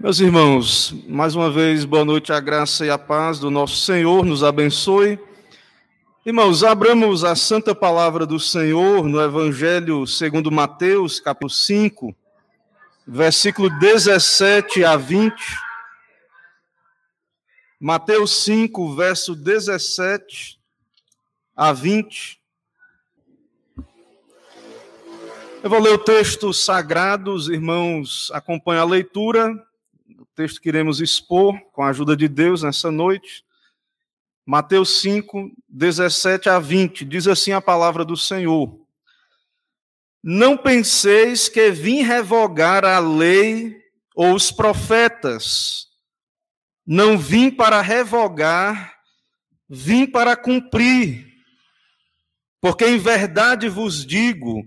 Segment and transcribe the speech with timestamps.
[0.00, 4.24] Meus irmãos, mais uma vez, boa noite, a graça e a paz do nosso Senhor
[4.24, 5.18] nos abençoe.
[6.24, 12.14] Irmãos, abramos a santa palavra do Senhor no Evangelho segundo Mateus, capítulo 5,
[13.08, 15.34] versículo 17 a 20.
[17.80, 20.60] Mateus 5, verso 17
[21.56, 22.40] a 20.
[25.60, 29.66] Eu vou ler o texto sagrado, os irmãos acompanham a leitura
[30.38, 33.44] texto que iremos expor com a ajuda de Deus nessa noite.
[34.46, 38.80] Mateus 5, 17 a 20, diz assim a palavra do Senhor:
[40.22, 43.82] Não penseis que vim revogar a lei
[44.14, 45.88] ou os profetas.
[46.86, 48.96] Não vim para revogar,
[49.68, 51.26] vim para cumprir.
[52.60, 54.62] Porque em verdade vos digo,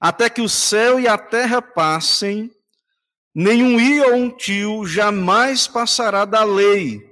[0.00, 2.50] até que o céu e a terra passem,
[3.34, 7.02] Nenhum i ou um tio jamais passará da lei,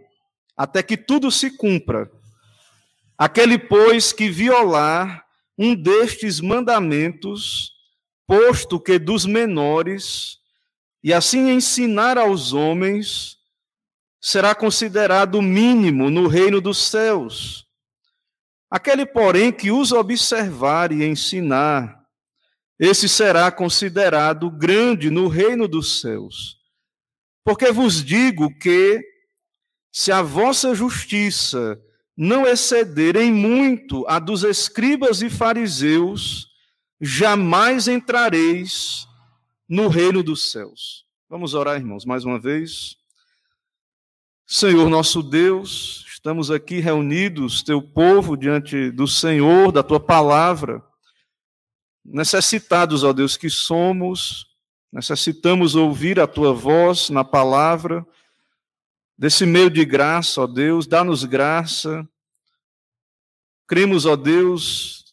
[0.57, 2.09] até que tudo se cumpra.
[3.19, 5.25] Aquele, pois, que violar
[5.59, 7.73] um destes mandamentos,
[8.27, 10.39] posto que dos menores,
[11.03, 13.37] e assim ensinar aos homens,
[14.21, 17.67] será considerado mínimo no reino dos céus.
[18.71, 22.02] Aquele, porém, que os observar e ensinar,
[22.85, 26.59] esse será considerado grande no reino dos céus.
[27.45, 29.01] Porque vos digo que,
[29.93, 31.81] se a vossa justiça
[32.17, 36.49] não exceder em muito a dos escribas e fariseus,
[37.01, 39.07] jamais entrareis
[39.69, 41.05] no reino dos céus.
[41.31, 42.97] Vamos orar, irmãos, mais uma vez.
[44.45, 50.83] Senhor nosso Deus, estamos aqui reunidos, teu povo, diante do Senhor, da tua palavra
[52.05, 54.47] necessitados, ó Deus, que somos,
[54.93, 58.07] necessitamos ouvir a tua voz na palavra,
[59.17, 62.09] desse meio de graça, ó Deus, dá-nos graça.
[63.67, 65.05] Cremos, ó Deus,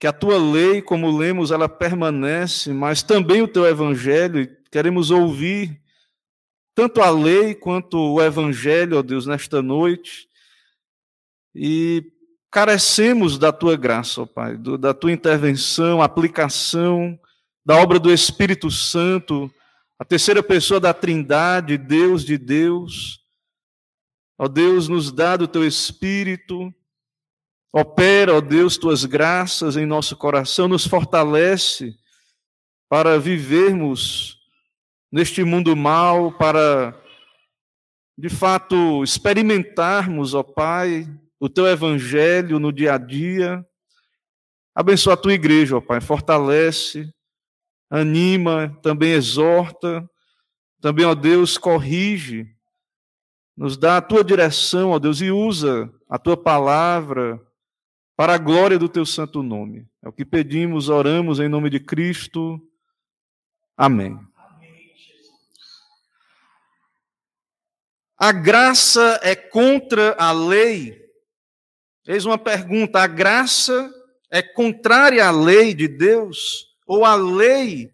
[0.00, 5.80] que a tua lei, como lemos, ela permanece, mas também o teu evangelho, queremos ouvir
[6.74, 10.28] tanto a lei quanto o evangelho, ó Deus, nesta noite.
[11.54, 12.11] E
[12.52, 17.18] carecemos da tua graça, ó Pai, do, da tua intervenção, aplicação
[17.64, 19.50] da obra do Espírito Santo,
[19.98, 23.20] a terceira pessoa da Trindade, Deus de Deus.
[24.38, 26.74] Ó Deus, nos dá do teu Espírito,
[27.72, 31.94] opera, ó Deus, tuas graças em nosso coração, nos fortalece
[32.88, 34.38] para vivermos
[35.10, 37.00] neste mundo mal, para
[38.18, 41.08] de fato experimentarmos, ó Pai,
[41.42, 43.66] o teu evangelho no dia a dia.
[44.72, 47.12] Abençoa a tua igreja, ó Pai, fortalece,
[47.90, 50.08] anima, também exorta,
[50.80, 52.46] também, ó Deus, corrige,
[53.56, 57.44] nos dá a tua direção, ó Deus, e usa a tua palavra
[58.16, 59.84] para a glória do teu santo nome.
[60.00, 62.62] É o que pedimos, oramos em nome de Cristo.
[63.76, 64.16] Amém.
[68.16, 71.01] A graça é contra a lei
[72.06, 73.92] Eis uma pergunta: a graça
[74.30, 76.68] é contrária à lei de Deus?
[76.86, 77.92] Ou a lei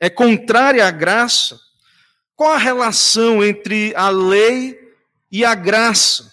[0.00, 1.58] é contrária à graça?
[2.34, 4.78] Qual a relação entre a lei
[5.30, 6.32] e a graça?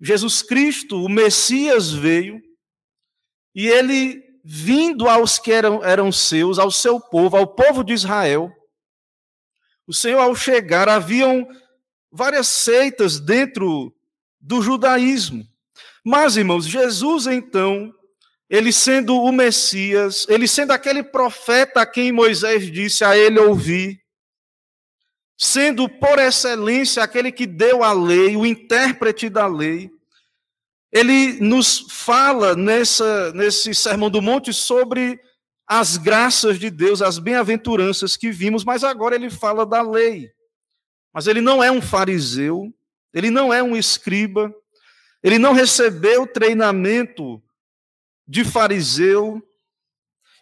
[0.00, 2.42] Jesus Cristo, o Messias, veio
[3.56, 8.52] e ele, vindo aos que eram, eram seus, ao seu povo, ao povo de Israel,
[9.86, 11.48] o Senhor, ao chegar, haviam
[12.12, 13.94] várias seitas dentro
[14.38, 15.48] do judaísmo.
[16.08, 17.92] Mas, irmãos, Jesus então,
[18.48, 24.00] ele sendo o Messias, ele sendo aquele profeta a quem Moisés disse a ele ouvir,
[25.36, 29.90] sendo por excelência aquele que deu a lei, o intérprete da lei,
[30.92, 35.18] ele nos fala nessa, nesse Sermão do Monte sobre
[35.66, 40.30] as graças de Deus, as bem-aventuranças que vimos, mas agora ele fala da lei.
[41.12, 42.72] Mas ele não é um fariseu,
[43.12, 44.54] ele não é um escriba,
[45.22, 47.42] ele não recebeu treinamento
[48.26, 49.42] de fariseu.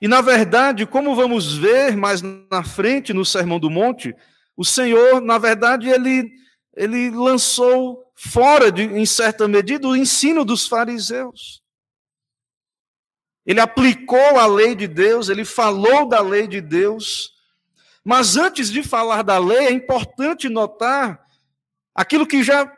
[0.01, 4.15] E, na verdade, como vamos ver mais na frente no Sermão do Monte,
[4.57, 6.31] o Senhor, na verdade, ele,
[6.77, 11.63] ele lançou fora, de, em certa medida, o ensino dos fariseus.
[13.45, 17.35] Ele aplicou a lei de Deus, ele falou da lei de Deus.
[18.03, 21.23] Mas antes de falar da lei, é importante notar
[21.95, 22.71] aquilo que já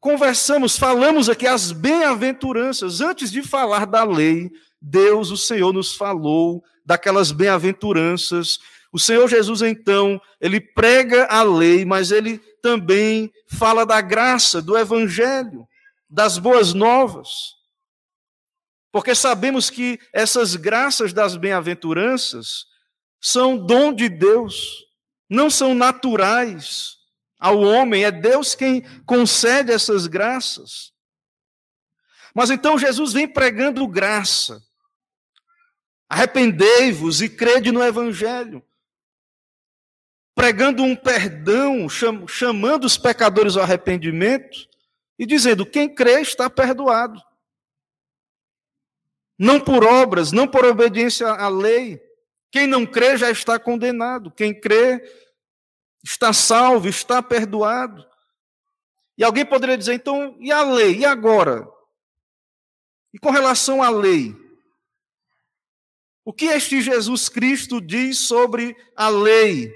[0.00, 3.00] conversamos, falamos aqui as bem-aventuranças.
[3.00, 4.50] Antes de falar da lei,
[4.80, 8.58] Deus, o Senhor, nos falou daquelas bem-aventuranças,
[8.92, 14.76] O Senhor Jesus, então, ele prega a lei, mas ele também fala da graça, do
[14.76, 15.66] evangelho,
[16.08, 17.54] das boas novas.
[18.92, 22.66] Porque sabemos que essas graças das bem-aventuranças
[23.20, 24.84] são dom de Deus,
[25.28, 26.96] não são naturais
[27.40, 30.92] ao homem, é Deus quem concede essas graças.
[32.34, 34.62] Mas então Jesus vem pregando graça.
[36.08, 38.62] Arrependei-vos e crede no Evangelho.
[40.34, 41.88] Pregando um perdão,
[42.28, 44.68] chamando os pecadores ao arrependimento
[45.18, 47.20] e dizendo: quem crê está perdoado.
[49.38, 52.00] Não por obras, não por obediência à lei.
[52.50, 54.30] Quem não crê já está condenado.
[54.30, 55.00] Quem crê
[56.04, 58.06] está salvo, está perdoado.
[59.16, 60.98] E alguém poderia dizer, então, e a lei?
[60.98, 61.68] E agora?
[63.12, 64.34] E com relação à lei?
[66.24, 69.72] O que este Jesus Cristo diz sobre a lei?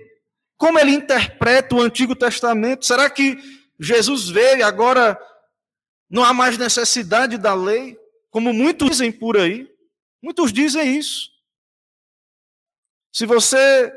[0.56, 2.87] Como ele interpreta o Antigo Testamento?
[2.87, 3.37] Será que
[3.79, 5.20] Jesus veio e agora
[6.09, 7.99] não há mais necessidade da lei?
[8.31, 9.69] Como muitos dizem por aí.
[10.23, 11.29] Muitos dizem isso.
[13.12, 13.93] Se você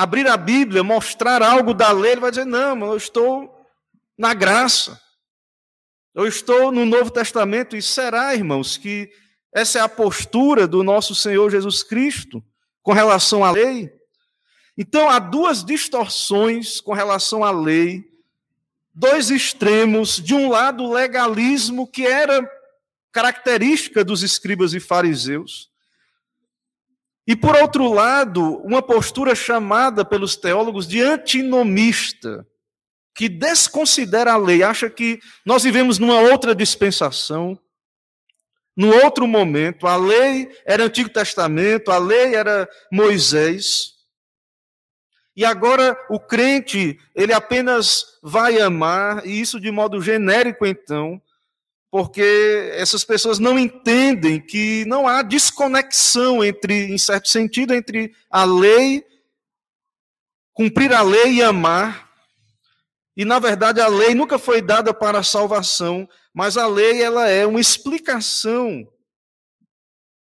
[0.00, 3.54] abrir a Bíblia, mostrar algo da lei, ele vai dizer: não, eu estou
[4.16, 4.98] na graça.
[6.14, 7.76] Eu estou no Novo Testamento.
[7.76, 9.10] E será, irmãos, que
[9.54, 12.42] essa é a postura do nosso Senhor Jesus Cristo
[12.82, 13.92] com relação à lei?
[14.76, 18.02] Então, há duas distorções com relação à lei,
[18.94, 20.16] dois extremos.
[20.16, 22.50] De um lado, o legalismo, que era
[23.12, 25.69] característica dos escribas e fariseus.
[27.26, 32.46] E, por outro lado, uma postura chamada pelos teólogos de antinomista,
[33.14, 37.58] que desconsidera a lei, acha que nós vivemos numa outra dispensação,
[38.76, 39.86] num outro momento.
[39.86, 43.92] A lei era Antigo Testamento, a lei era Moisés.
[45.36, 51.20] E agora o crente, ele apenas vai amar, e isso de modo genérico, então,
[51.90, 58.44] porque essas pessoas não entendem que não há desconexão entre, em certo sentido, entre a
[58.44, 59.04] lei,
[60.52, 62.08] cumprir a lei e amar.
[63.16, 67.28] E na verdade a lei nunca foi dada para a salvação, mas a lei ela
[67.28, 68.86] é uma explicação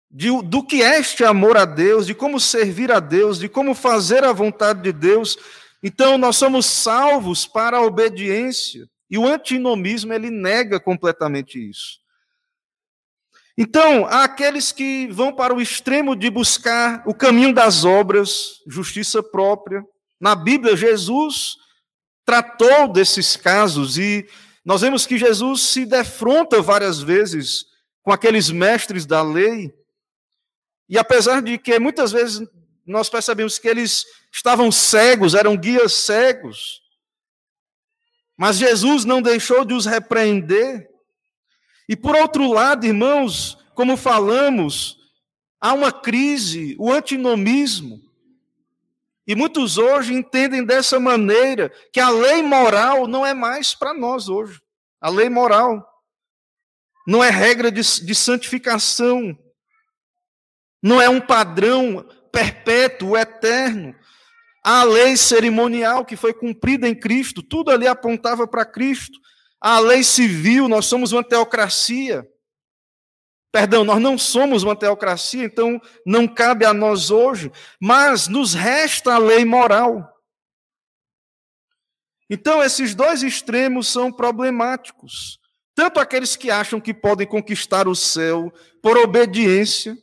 [0.09, 3.75] de, do que é este amor a Deus, de como servir a Deus, de como
[3.75, 5.37] fazer a vontade de Deus.
[5.83, 8.89] Então nós somos salvos para a obediência.
[9.09, 11.99] E o antinomismo ele nega completamente isso.
[13.57, 19.21] Então, há aqueles que vão para o extremo de buscar o caminho das obras, justiça
[19.21, 19.83] própria.
[20.17, 21.57] Na Bíblia, Jesus
[22.23, 24.25] tratou desses casos e
[24.63, 27.65] nós vemos que Jesus se defronta várias vezes
[28.01, 29.73] com aqueles mestres da lei.
[30.87, 32.47] E apesar de que muitas vezes
[32.85, 36.81] nós percebemos que eles estavam cegos, eram guias cegos,
[38.39, 40.89] mas Jesus não deixou de os repreender.
[41.89, 44.97] E por outro lado, irmãos, como falamos,
[45.59, 47.99] há uma crise, o antinomismo.
[49.27, 54.29] E muitos hoje entendem dessa maneira que a lei moral não é mais para nós
[54.29, 54.61] hoje.
[55.01, 55.85] A lei moral
[57.05, 59.37] não é regra de, de santificação,
[60.81, 63.93] não é um padrão perpétuo, eterno.
[64.63, 69.17] A lei cerimonial que foi cumprida em Cristo, tudo ali apontava para Cristo.
[69.61, 72.27] A lei civil, nós somos uma teocracia.
[73.51, 77.51] Perdão, nós não somos uma teocracia, então não cabe a nós hoje,
[77.81, 80.07] mas nos resta a lei moral.
[82.29, 85.39] Então, esses dois extremos são problemáticos.
[85.73, 89.97] Tanto aqueles que acham que podem conquistar o céu por obediência,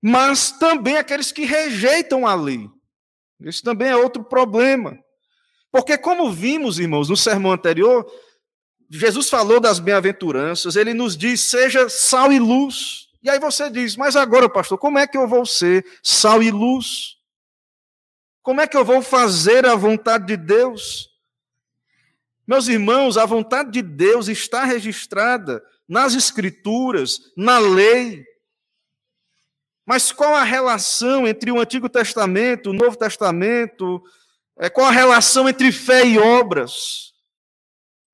[0.00, 2.70] mas também aqueles que rejeitam a lei.
[3.42, 4.98] Esse também é outro problema.
[5.72, 8.04] Porque, como vimos, irmãos, no sermão anterior,
[8.90, 13.08] Jesus falou das bem-aventuranças, ele nos diz: seja sal e luz.
[13.22, 16.50] E aí você diz: mas agora, pastor, como é que eu vou ser sal e
[16.50, 17.16] luz?
[18.42, 21.08] Como é que eu vou fazer a vontade de Deus?
[22.46, 28.24] Meus irmãos, a vontade de Deus está registrada nas Escrituras, na lei.
[29.90, 34.00] Mas qual a relação entre o Antigo Testamento, o Novo Testamento?
[34.56, 37.12] É, qual a relação entre fé e obras?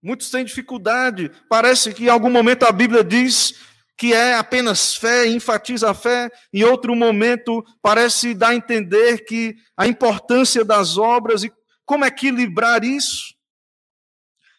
[0.03, 1.31] Muitos têm dificuldade.
[1.51, 3.61] Parece que em algum momento a Bíblia diz
[3.95, 9.55] que é apenas fé, enfatiza a fé, em outro momento parece dar a entender que
[9.77, 11.53] a importância das obras e
[11.85, 13.35] como equilibrar isso.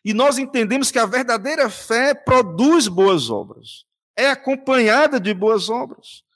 [0.05, 6.26] E nós entendemos que a verdadeira fé produz boas obras, é acompanhada de boas obras.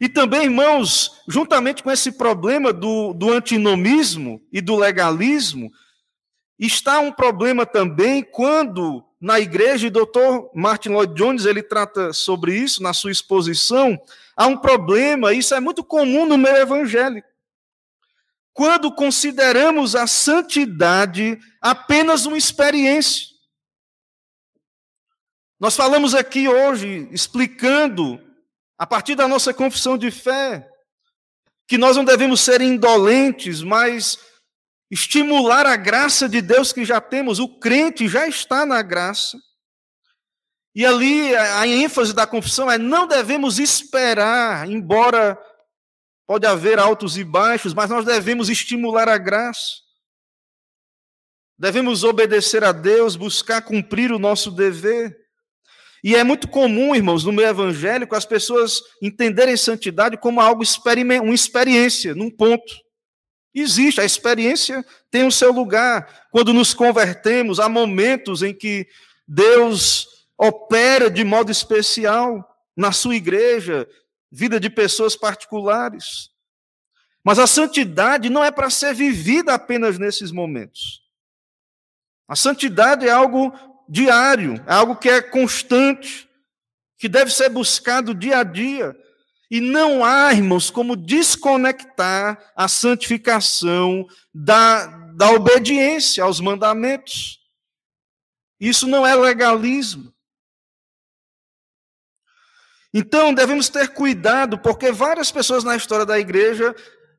[0.00, 5.70] E também, irmãos, juntamente com esse problema do, do antinomismo e do legalismo,
[6.58, 12.12] está um problema também quando na igreja, e o doutor Martin Lloyd Jones ele trata
[12.12, 13.98] sobre isso na sua exposição,
[14.36, 17.26] há um problema, isso é muito comum no meio evangélico.
[18.52, 23.28] Quando consideramos a santidade apenas uma experiência.
[25.58, 28.20] Nós falamos aqui hoje, explicando,
[28.78, 30.68] a partir da nossa confissão de fé,
[31.66, 34.18] que nós não devemos ser indolentes, mas
[34.90, 37.38] estimular a graça de Deus que já temos.
[37.38, 39.38] O crente já está na graça.
[40.74, 45.38] E ali a ênfase da confissão é não devemos esperar, embora
[46.26, 49.84] pode haver altos e baixos, mas nós devemos estimular a graça.
[51.56, 55.23] Devemos obedecer a Deus, buscar cumprir o nosso dever.
[56.04, 60.62] E é muito comum, irmãos, no meio evangélico, as pessoas entenderem santidade como algo
[61.22, 62.74] uma experiência, num ponto.
[63.54, 66.28] Existe, a experiência tem o seu lugar.
[66.30, 68.86] Quando nos convertemos, há momentos em que
[69.26, 70.06] Deus
[70.36, 73.88] opera de modo especial na sua igreja,
[74.30, 76.28] vida de pessoas particulares.
[77.24, 81.00] Mas a santidade não é para ser vivida apenas nesses momentos.
[82.28, 83.54] A santidade é algo
[83.88, 86.28] diário, é algo que é constante,
[86.98, 88.96] que deve ser buscado dia a dia.
[89.50, 97.38] E não há, irmãos, como desconectar a santificação da, da obediência aos mandamentos.
[98.58, 100.12] Isso não é legalismo.
[102.92, 106.74] Então, devemos ter cuidado, porque várias pessoas na história da igreja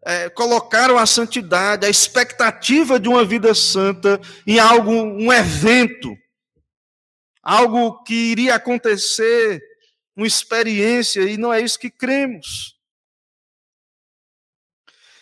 [0.05, 6.15] é, colocaram a santidade, a expectativa de uma vida santa em algo, um evento,
[7.45, 9.63] algo que iria acontecer
[10.15, 12.75] uma experiência, e não é isso que cremos.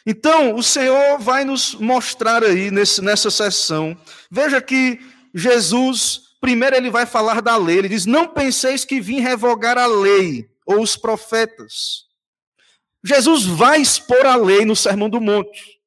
[0.05, 3.97] Então, o Senhor vai nos mostrar aí nesse, nessa sessão.
[4.29, 4.99] Veja que
[5.33, 7.79] Jesus, primeiro, ele vai falar da lei.
[7.79, 12.05] Ele diz: Não penseis que vim revogar a lei ou os profetas.
[13.03, 15.79] Jesus vai expor a lei no Sermão do Monte.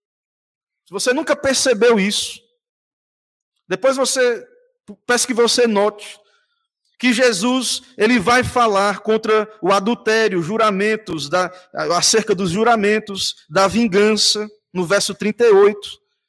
[0.86, 2.40] Se você nunca percebeu isso,
[3.68, 4.46] depois você,
[5.06, 6.18] peço que você note,
[6.98, 11.52] que Jesus ele vai falar contra o adultério, juramentos, da,
[11.96, 15.78] acerca dos juramentos, da vingança, no verso 38,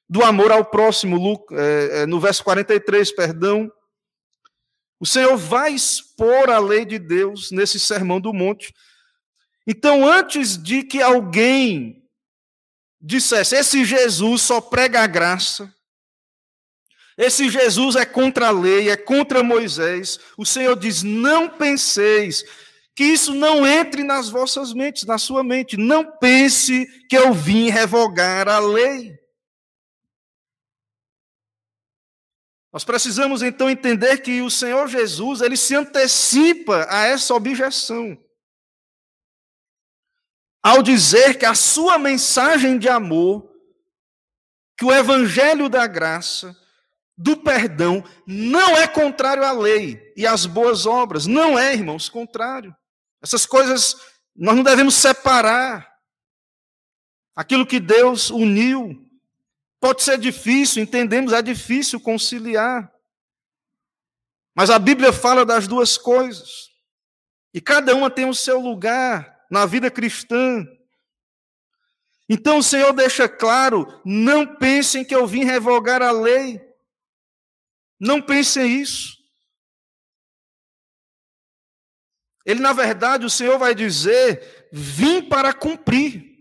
[0.10, 3.72] do amor ao próximo, é, é, no verso 43, perdão.
[5.00, 8.74] O Senhor vai expor a lei de Deus nesse sermão do monte.
[9.66, 12.04] Então, antes de que alguém
[13.00, 15.72] dissesse, esse Jesus só prega a graça,
[17.18, 20.20] esse Jesus é contra a lei, é contra Moisés.
[20.38, 22.44] O Senhor diz: não penseis
[22.96, 25.78] que isso não entre nas vossas mentes, na sua mente.
[25.78, 29.18] Não pense que eu vim revogar a lei.
[32.72, 38.16] Nós precisamos então entender que o Senhor Jesus, ele se antecipa a essa objeção.
[40.62, 43.52] Ao dizer que a sua mensagem de amor,
[44.78, 46.56] que o evangelho da graça,
[47.18, 51.26] do perdão não é contrário à lei e às boas obras.
[51.26, 52.76] Não é, irmãos, contrário.
[53.22, 53.96] Essas coisas
[54.36, 55.92] nós não devemos separar.
[57.36, 59.04] Aquilo que Deus uniu.
[59.80, 62.92] Pode ser difícil, entendemos, é difícil conciliar.
[64.56, 66.70] Mas a Bíblia fala das duas coisas.
[67.54, 70.66] E cada uma tem o seu lugar na vida cristã.
[72.30, 76.67] Então o Senhor deixa claro: não pensem que eu vim revogar a lei.
[78.00, 79.18] Não pensem isso.
[82.46, 86.38] Ele, na verdade, o Senhor vai dizer: vim para cumprir.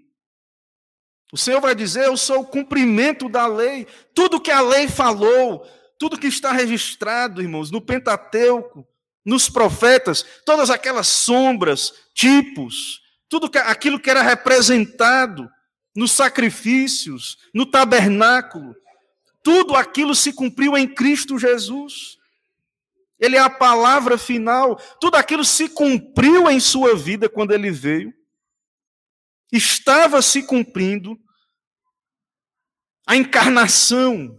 [1.33, 3.87] O Senhor vai dizer: eu sou o cumprimento da lei.
[4.15, 5.67] Tudo que a lei falou,
[5.99, 8.87] tudo que está registrado, irmãos, no Pentateuco,
[9.25, 15.51] nos profetas, todas aquelas sombras, tipos, tudo que, aquilo que era representado
[15.97, 18.77] nos sacrifícios, no tabernáculo,
[19.47, 22.19] tudo aquilo se cumpriu em Cristo Jesus.
[23.17, 24.75] Ele é a palavra final.
[25.01, 28.13] Tudo aquilo se cumpriu em sua vida quando ele veio.
[29.53, 31.17] Estava se cumprindo
[33.07, 34.37] a encarnação,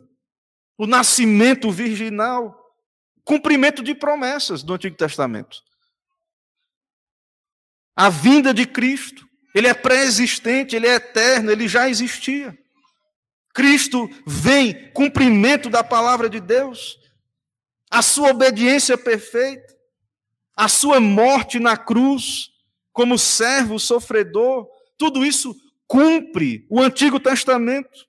[0.78, 2.54] o nascimento virginal,
[3.24, 5.64] cumprimento de promessas do Antigo Testamento.
[7.96, 12.62] A vinda de Cristo, ele é pré-existente, ele é eterno, ele já existia.
[13.58, 17.00] Cristo vem, cumprimento da palavra de Deus,
[17.90, 19.76] a sua obediência perfeita,
[20.56, 22.52] a sua morte na cruz,
[22.94, 24.70] como servo sofredor.
[24.96, 25.56] Tudo isso
[25.88, 28.08] cumpre o Antigo Testamento.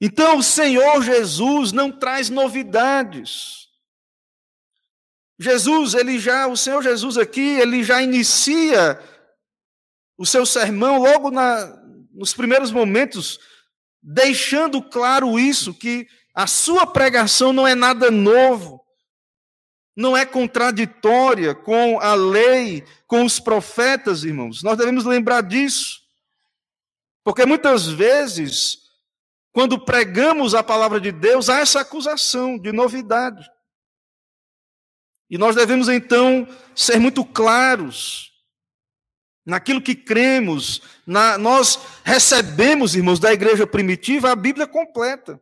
[0.00, 3.68] Então, o Senhor Jesus não traz novidades.
[5.38, 9.00] Jesus, ele já, o Senhor Jesus aqui, ele já inicia
[10.16, 11.83] o seu sermão logo na,
[12.14, 13.38] nos primeiros momentos,
[14.02, 18.84] deixando claro isso, que a sua pregação não é nada novo,
[19.96, 24.62] não é contraditória com a lei, com os profetas, irmãos.
[24.62, 26.02] Nós devemos lembrar disso.
[27.22, 28.78] Porque muitas vezes,
[29.52, 33.48] quando pregamos a palavra de Deus, há essa acusação de novidade.
[35.30, 38.33] E nós devemos então ser muito claros
[39.44, 40.82] naquilo que cremos.
[41.06, 45.40] Na, nós recebemos, irmãos, da igreja primitiva a Bíblia completa.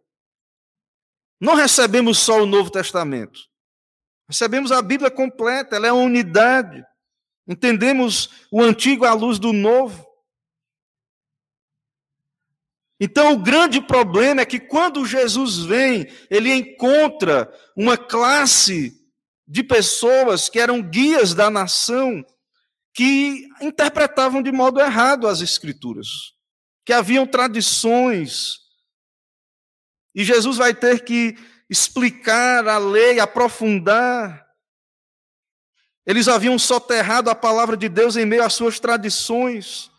[1.41, 3.41] Não recebemos só o Novo Testamento.
[4.29, 6.85] Recebemos a Bíblia completa, ela é uma unidade.
[7.47, 10.07] Entendemos o antigo à luz do novo.
[13.01, 18.97] Então, o grande problema é que quando Jesus vem, ele encontra uma classe
[19.47, 22.25] de pessoas que eram guias da nação,
[22.95, 26.09] que interpretavam de modo errado as Escrituras,
[26.85, 28.59] que haviam tradições.
[30.15, 31.37] E Jesus vai ter que
[31.71, 34.47] explicar a lei, aprofundar.
[36.05, 39.91] Eles haviam soterrado a palavra de Deus em meio às suas tradições.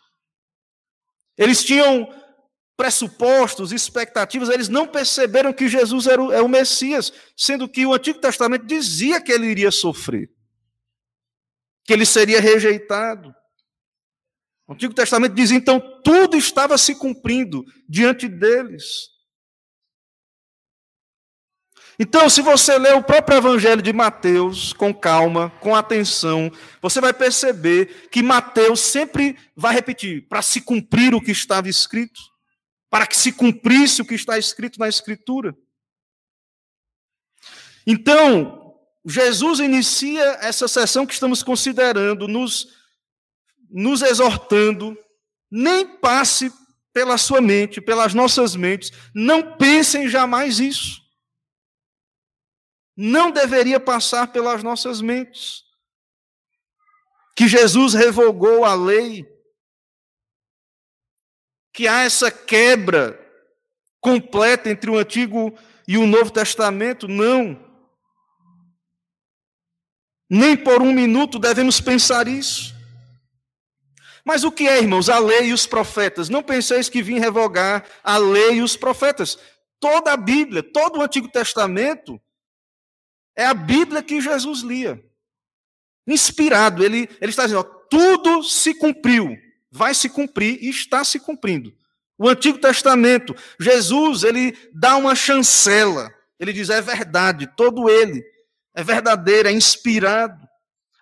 [1.36, 2.08] Eles tinham
[2.76, 7.94] pressupostos, expectativas, eles não perceberam que Jesus era o, é o Messias, sendo que o
[7.94, 10.28] Antigo Testamento dizia que ele iria sofrer,
[11.84, 13.34] que ele seria rejeitado.
[14.66, 19.10] O Antigo Testamento dizia, então, tudo estava se cumprindo diante deles.
[21.98, 26.50] Então, se você ler o próprio Evangelho de Mateus com calma, com atenção,
[26.82, 32.34] você vai perceber que Mateus sempre vai repetir para se cumprir o que estava escrito
[32.94, 35.52] para que se cumprisse o que está escrito na Escritura.
[37.84, 38.63] Então,
[39.06, 42.68] Jesus inicia essa sessão que estamos considerando, nos,
[43.70, 44.96] nos exortando,
[45.50, 46.50] nem passe
[46.92, 51.02] pela sua mente, pelas nossas mentes, não pensem jamais isso.
[52.96, 55.64] Não deveria passar pelas nossas mentes.
[57.36, 59.26] Que Jesus revogou a lei
[61.72, 63.20] que há essa quebra
[64.00, 65.52] completa entre o Antigo
[65.88, 67.08] e o Novo Testamento.
[67.08, 67.63] Não.
[70.28, 72.74] Nem por um minuto devemos pensar isso.
[74.24, 76.28] Mas o que é, irmãos, a lei e os profetas?
[76.28, 79.38] Não penseis que vim revogar a lei e os profetas.
[79.78, 82.20] Toda a Bíblia, todo o Antigo Testamento,
[83.36, 85.04] é a Bíblia que Jesus lia.
[86.06, 89.38] Inspirado, ele, ele está dizendo: ó, tudo se cumpriu
[89.74, 91.74] vai se cumprir e está se cumprindo.
[92.16, 96.14] O Antigo Testamento, Jesus, ele dá uma chancela.
[96.38, 98.24] Ele diz: é verdade, todo ele
[98.74, 100.46] é verdadeiro, é inspirado.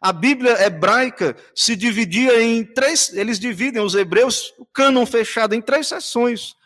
[0.00, 5.62] A Bíblia hebraica se dividia em três, eles dividem os hebreus, o cânon fechado em
[5.62, 6.56] três seções.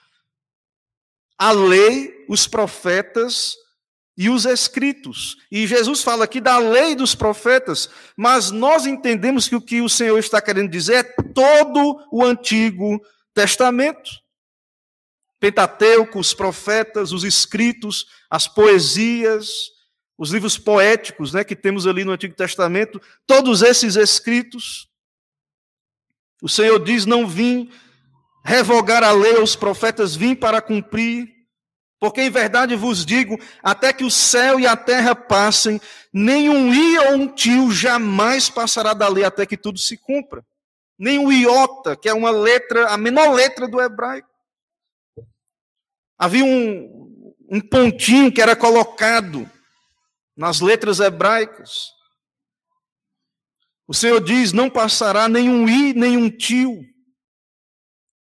[1.39, 3.55] A lei, os profetas
[4.17, 5.37] e os escritos.
[5.53, 9.89] E Jesus fala aqui da lei dos profetas, mas nós entendemos que o que o
[9.89, 11.03] Senhor está querendo dizer é
[11.35, 12.99] todo o Antigo
[13.35, 14.11] Testamento.
[15.39, 19.76] Pentateuco, os profetas, os escritos, as poesias,
[20.19, 24.89] os livros poéticos né, que temos ali no Antigo Testamento, todos esses escritos.
[26.43, 27.71] O Senhor diz: Não vim
[28.45, 31.35] revogar a lei aos profetas, vim para cumprir.
[31.99, 35.81] Porque em verdade vos digo, até que o céu e a terra passem,
[36.13, 40.45] nenhum i ou um tio jamais passará da lei até que tudo se cumpra.
[40.99, 44.29] Nem o iota, que é uma letra, a menor letra do hebraico.
[46.19, 49.51] Havia um, um pontinho que era colocado
[50.37, 51.91] nas letras hebraicas.
[53.89, 56.81] O Senhor diz: não passará nenhum i, nenhum tio.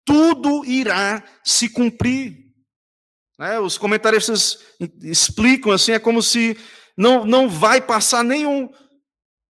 [0.04, 2.36] Tudo irá se cumprir.
[3.38, 3.58] Né?
[3.60, 4.58] Os comentaristas
[5.02, 6.58] explicam assim, é como se
[6.96, 8.68] não, não vai passar nenhum.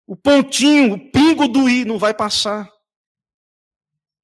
[0.05, 2.69] O pontinho, o pingo do i não vai passar.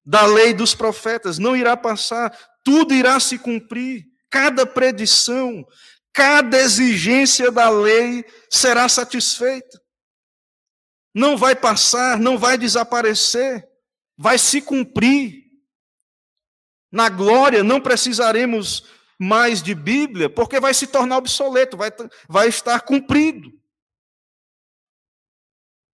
[0.04, 2.36] Da lei dos profetas, não irá passar.
[2.64, 4.04] Tudo irá se cumprir.
[4.30, 5.64] Cada predição,
[6.18, 9.80] cada exigência da lei será satisfeita.
[11.14, 13.64] Não vai passar, não vai desaparecer,
[14.16, 15.44] vai se cumprir.
[16.90, 18.84] Na glória não precisaremos
[19.16, 21.90] mais de Bíblia, porque vai se tornar obsoleto, vai,
[22.28, 23.52] vai estar cumprido.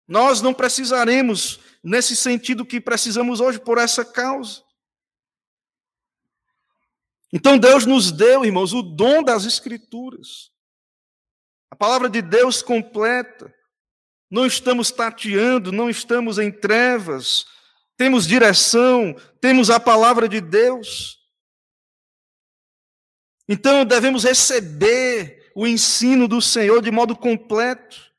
[0.09, 4.63] Nós não precisaremos nesse sentido que precisamos hoje por essa causa.
[7.37, 10.53] Então Deus nos deu, irmãos, o dom das Escrituras.
[11.69, 13.53] A palavra de Deus completa.
[14.31, 17.45] Não estamos tateando, não estamos em trevas.
[17.97, 21.19] Temos direção, temos a palavra de Deus.
[23.49, 28.15] Então devemos receber o ensino do Senhor de modo completo.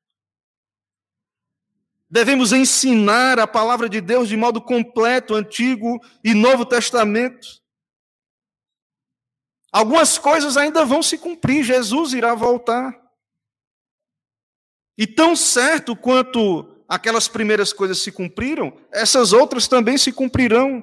[2.10, 7.63] Devemos ensinar a palavra de Deus de modo completo, Antigo e Novo Testamento.
[9.76, 12.98] Algumas coisas ainda vão se cumprir, Jesus irá voltar.
[14.98, 20.82] E tão certo quanto aquelas primeiras coisas se cumpriram, essas outras também se cumprirão.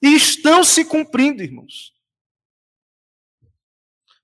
[0.00, 1.92] E estão se cumprindo, irmãos.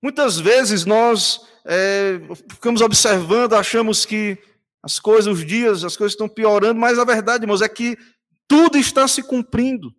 [0.01, 4.39] Muitas vezes nós é, ficamos observando, achamos que
[4.81, 7.99] as coisas, os dias, as coisas estão piorando, mas a verdade, irmãos, é que
[8.47, 9.93] tudo está se cumprindo.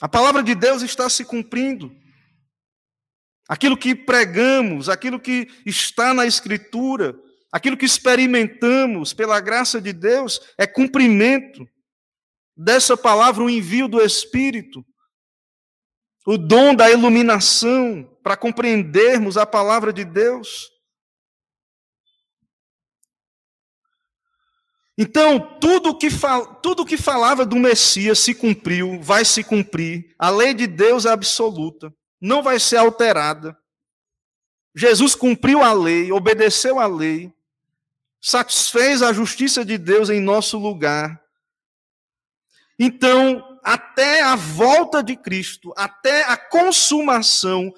[0.00, 2.01] A palavra de Deus está se cumprindo.
[3.52, 7.14] Aquilo que pregamos, aquilo que está na Escritura,
[7.52, 11.68] aquilo que experimentamos pela graça de Deus, é cumprimento
[12.56, 14.82] dessa palavra, o envio do Espírito,
[16.26, 20.70] o dom da iluminação para compreendermos a palavra de Deus.
[24.96, 30.14] Então, tudo que, fal, tudo que falava do Messias se cumpriu, vai se cumprir.
[30.18, 33.58] A lei de Deus é absoluta, não vai ser alterada.
[34.74, 37.34] Jesus cumpriu a lei, obedeceu a lei,
[38.20, 41.20] satisfez a justiça de Deus em nosso lugar.
[42.78, 47.74] Então, até a volta de Cristo, até a consumação,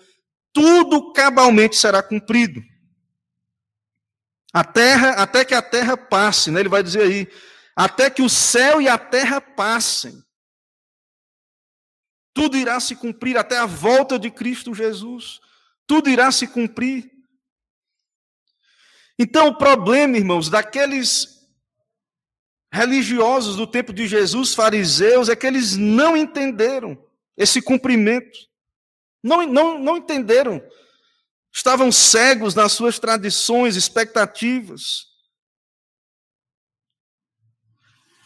[0.53, 2.63] tudo cabalmente será cumprido.
[4.53, 6.61] A terra, até que a terra passe, né?
[6.61, 7.29] ele vai dizer aí,
[7.75, 10.23] até que o céu e a terra passem.
[12.35, 15.41] Tudo irá se cumprir até a volta de Cristo Jesus.
[15.87, 17.11] Tudo irá se cumprir.
[19.19, 21.49] Então, o problema, irmãos, daqueles
[22.73, 26.99] religiosos do tempo de Jesus, fariseus, é que eles não entenderam
[27.37, 28.37] esse cumprimento.
[29.23, 30.61] Não, não, não entenderam
[31.55, 35.07] estavam cegos nas suas tradições, expectativas.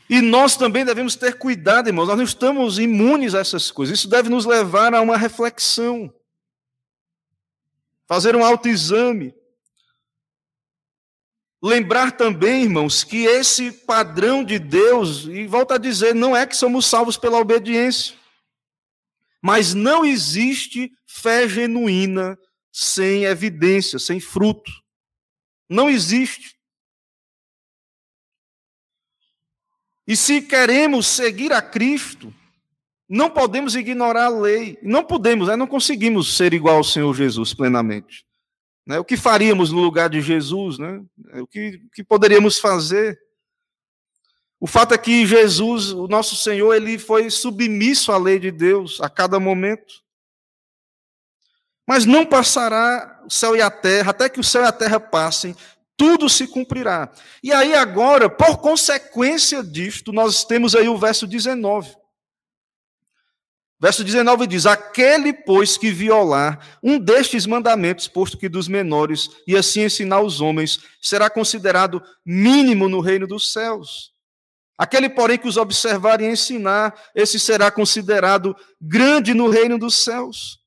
[0.09, 3.99] E nós também devemos ter cuidado, irmãos, nós não estamos imunes a essas coisas.
[3.99, 6.13] Isso deve nos levar a uma reflexão,
[8.07, 9.35] fazer um autoexame.
[11.63, 16.57] Lembrar também, irmãos, que esse padrão de Deus, e volta a dizer, não é que
[16.57, 18.17] somos salvos pela obediência,
[19.43, 22.39] mas não existe fé genuína
[22.73, 24.71] sem evidência, sem fruto.
[25.69, 26.58] Não existe.
[30.09, 32.35] E se queremos seguir a Cristo,
[33.07, 34.79] não podemos ignorar a lei.
[34.83, 35.55] Não podemos, né?
[35.55, 38.25] não conseguimos ser igual ao Senhor Jesus plenamente.
[38.87, 38.99] Né?
[38.99, 40.79] O que faríamos no lugar de Jesus?
[40.79, 41.05] Né?
[41.35, 43.21] O que, que poderíamos fazer?
[44.59, 49.03] O fato é que Jesus, o nosso Senhor, ele foi submisso à lei de Deus
[49.03, 50.03] a cada momento.
[51.87, 54.99] Mas não passará o céu e a terra, até que o céu e a terra
[54.99, 55.55] passem,
[55.99, 57.11] tudo se cumprirá.
[57.43, 61.95] E aí, agora, por consequência disto, nós temos aí o verso 19.
[63.81, 69.57] Verso 19 diz: Aquele, pois, que violar um destes mandamentos, posto que dos menores, e
[69.57, 74.13] assim ensinar os homens, será considerado mínimo no reino dos céus.
[74.77, 80.61] Aquele, porém, que os observar e ensinar, esse será considerado grande no reino dos céus.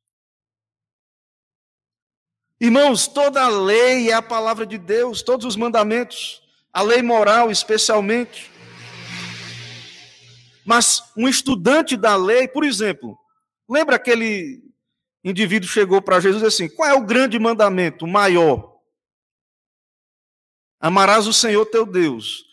[2.62, 7.50] Irmãos, toda a lei é a palavra de Deus, todos os mandamentos, a lei moral
[7.50, 8.52] especialmente.
[10.64, 13.18] Mas um estudante da lei, por exemplo,
[13.68, 14.62] lembra aquele
[15.24, 18.80] indivíduo chegou para Jesus assim: qual é o grande mandamento, o maior?
[20.80, 22.46] Amarás o Senhor teu Deus.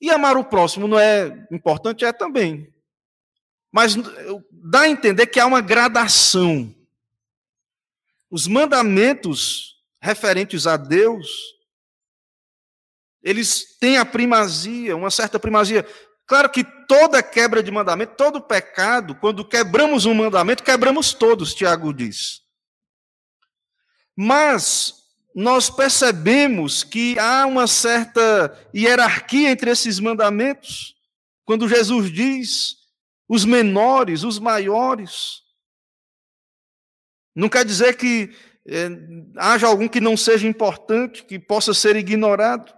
[0.00, 2.04] E amar o próximo não é importante?
[2.04, 2.72] É também.
[3.72, 3.96] Mas
[4.52, 6.72] dá a entender que há uma gradação.
[8.30, 11.28] Os mandamentos referentes a Deus,
[13.22, 15.86] eles têm a primazia, uma certa primazia.
[16.26, 21.92] Claro que toda quebra de mandamento, todo pecado, quando quebramos um mandamento, quebramos todos, Tiago
[21.92, 22.42] diz.
[24.16, 24.94] Mas
[25.34, 30.96] nós percebemos que há uma certa hierarquia entre esses mandamentos.
[31.44, 32.76] Quando Jesus diz
[33.28, 35.42] os menores, os maiores.
[37.36, 38.34] Não quer dizer que
[38.66, 38.88] é,
[39.36, 42.74] haja algum que não seja importante, que possa ser ignorado.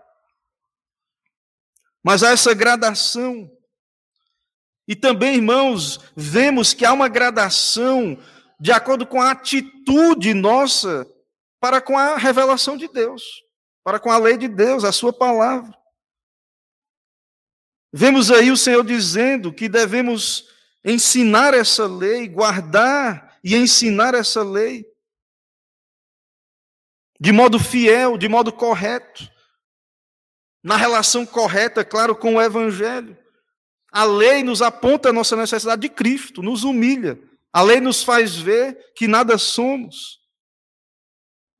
[2.02, 3.48] Mas há essa gradação.
[4.88, 8.18] E também, irmãos, vemos que há uma gradação
[8.58, 11.06] de acordo com a atitude nossa
[11.60, 13.22] para com a revelação de Deus,
[13.84, 15.76] para com a lei de Deus, a sua palavra.
[17.92, 20.48] Vemos aí o Senhor dizendo que devemos
[20.84, 24.86] ensinar essa lei, guardar e ensinar essa lei
[27.20, 29.28] de modo fiel, de modo correto,
[30.62, 33.16] na relação correta, claro, com o Evangelho.
[33.90, 37.18] A lei nos aponta a nossa necessidade de Cristo, nos humilha.
[37.52, 40.20] A lei nos faz ver que nada somos.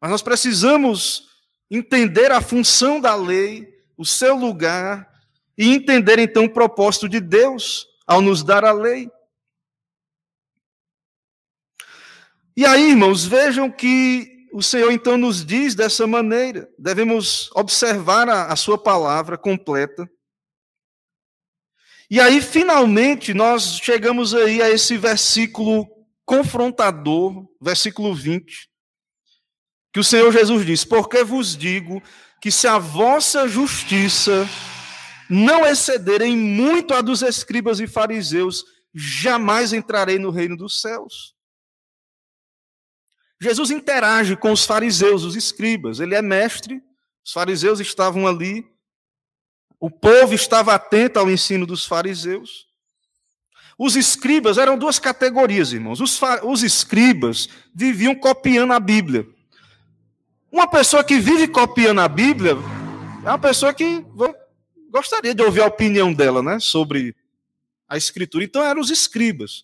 [0.00, 1.28] Mas nós precisamos
[1.70, 5.08] entender a função da lei, o seu lugar,
[5.56, 9.10] e entender então o propósito de Deus ao nos dar a lei.
[12.58, 16.68] E aí, irmãos, vejam que o Senhor então nos diz dessa maneira.
[16.76, 20.10] Devemos observar a, a sua palavra completa.
[22.10, 25.86] E aí, finalmente, nós chegamos aí a esse versículo
[26.26, 28.68] confrontador, versículo 20,
[29.92, 32.02] que o Senhor Jesus diz: Porque vos digo
[32.42, 34.48] que se a vossa justiça
[35.30, 41.37] não excederem muito a dos escribas e fariseus, jamais entrarei no reino dos céus.
[43.40, 46.00] Jesus interage com os fariseus, os escribas.
[46.00, 46.82] Ele é mestre,
[47.24, 48.66] os fariseus estavam ali,
[49.78, 52.66] o povo estava atento ao ensino dos fariseus.
[53.78, 56.00] Os escribas eram duas categorias, irmãos.
[56.00, 59.24] Os, os escribas viviam copiando a Bíblia.
[60.50, 62.56] Uma pessoa que vive copiando a Bíblia
[63.24, 64.04] é uma pessoa que
[64.90, 67.14] gostaria de ouvir a opinião dela, né, sobre
[67.88, 68.42] a escritura.
[68.42, 69.62] Então eram os escribas.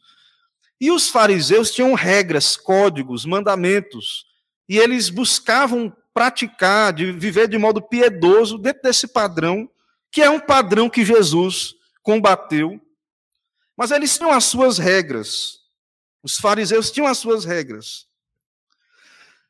[0.84, 4.26] E os fariseus tinham regras, códigos, mandamentos,
[4.68, 9.66] e eles buscavam praticar, de viver de modo piedoso dentro desse padrão,
[10.12, 12.78] que é um padrão que Jesus combateu.
[13.74, 15.58] Mas eles tinham as suas regras.
[16.22, 18.06] Os fariseus tinham as suas regras.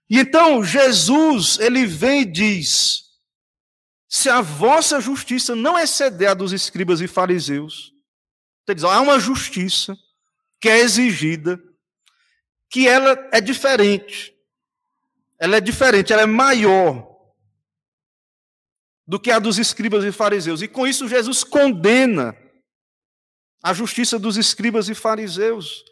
[0.09, 3.07] E então Jesus, ele vem e diz:
[4.09, 7.92] se a vossa justiça não exceder a dos escribas e fariseus,
[8.68, 9.99] ele diz, há uma justiça
[10.64, 11.62] que é exigida,
[12.70, 14.35] que ela é diferente.
[15.38, 17.07] Ela é diferente, ela é maior
[19.07, 20.62] do que a dos escribas e fariseus.
[20.62, 22.35] E com isso Jesus condena
[23.62, 25.85] a justiça dos escribas e fariseus.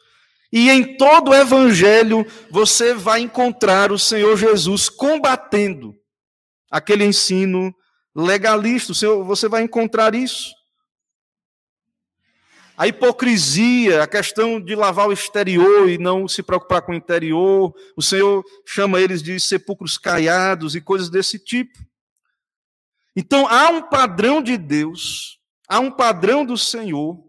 [0.51, 5.95] E em todo o evangelho você vai encontrar o Senhor Jesus combatendo
[6.71, 7.75] aquele ensino
[8.17, 8.95] legalista.
[8.95, 10.51] Senhor, você vai encontrar isso.
[12.83, 17.73] A hipocrisia, a questão de lavar o exterior e não se preocupar com o interior.
[17.97, 21.79] O Senhor chama eles de sepulcros caiados e coisas desse tipo.
[23.15, 27.23] Então há um padrão de Deus, há um padrão do Senhor,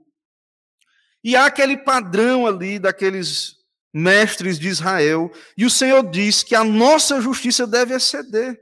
[1.24, 3.58] e há aquele padrão ali daqueles
[3.94, 8.60] mestres de Israel, e o Senhor diz que a nossa justiça deve exceder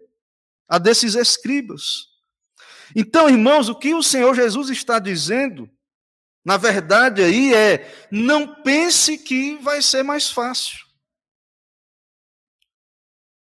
[0.67, 2.07] a desses escribas.
[2.93, 5.71] Então, irmãos, o que o Senhor Jesus está dizendo,
[6.43, 10.77] na verdade, aí é: não pense que vai ser mais fácil.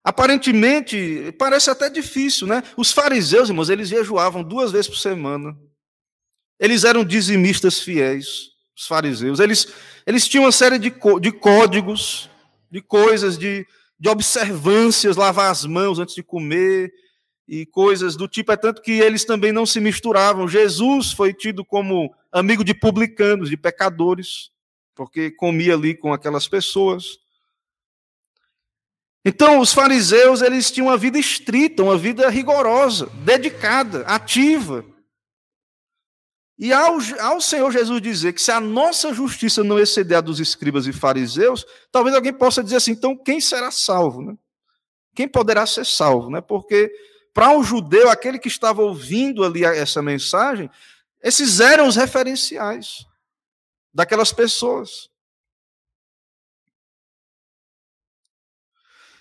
[0.03, 2.63] Aparentemente, parece até difícil, né?
[2.77, 5.57] Os fariseus, irmãos, eles jejuavam duas vezes por semana.
[6.59, 9.41] Eles eram dizimistas fiéis, os fariseus.
[9.41, 9.73] Eles,
[10.07, 12.31] eles tinham uma série de, de códigos,
[12.71, 13.67] de coisas, de,
[13.99, 16.91] de observâncias, lavar as mãos antes de comer,
[17.47, 20.47] e coisas do tipo, é tanto que eles também não se misturavam.
[20.47, 24.51] Jesus foi tido como amigo de publicanos, de pecadores,
[24.95, 27.19] porque comia ali com aquelas pessoas.
[29.25, 34.85] Então, os fariseus, eles tinham uma vida estrita, uma vida rigorosa, dedicada, ativa.
[36.59, 40.41] E ao, ao Senhor Jesus dizer que se a nossa justiça não exceder a dos
[40.41, 44.21] escribas e fariseus, talvez alguém possa dizer assim, então quem será salvo?
[44.21, 44.37] Né?
[45.15, 46.31] Quem poderá ser salvo?
[46.31, 46.41] Né?
[46.41, 46.93] Porque
[47.33, 50.71] para um judeu, aquele que estava ouvindo ali essa mensagem,
[51.23, 53.07] esses eram os referenciais
[53.93, 55.11] daquelas pessoas.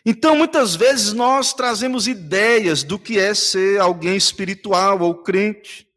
[0.05, 5.87] Então, muitas vezes nós trazemos ideias do que é ser alguém espiritual ou crente.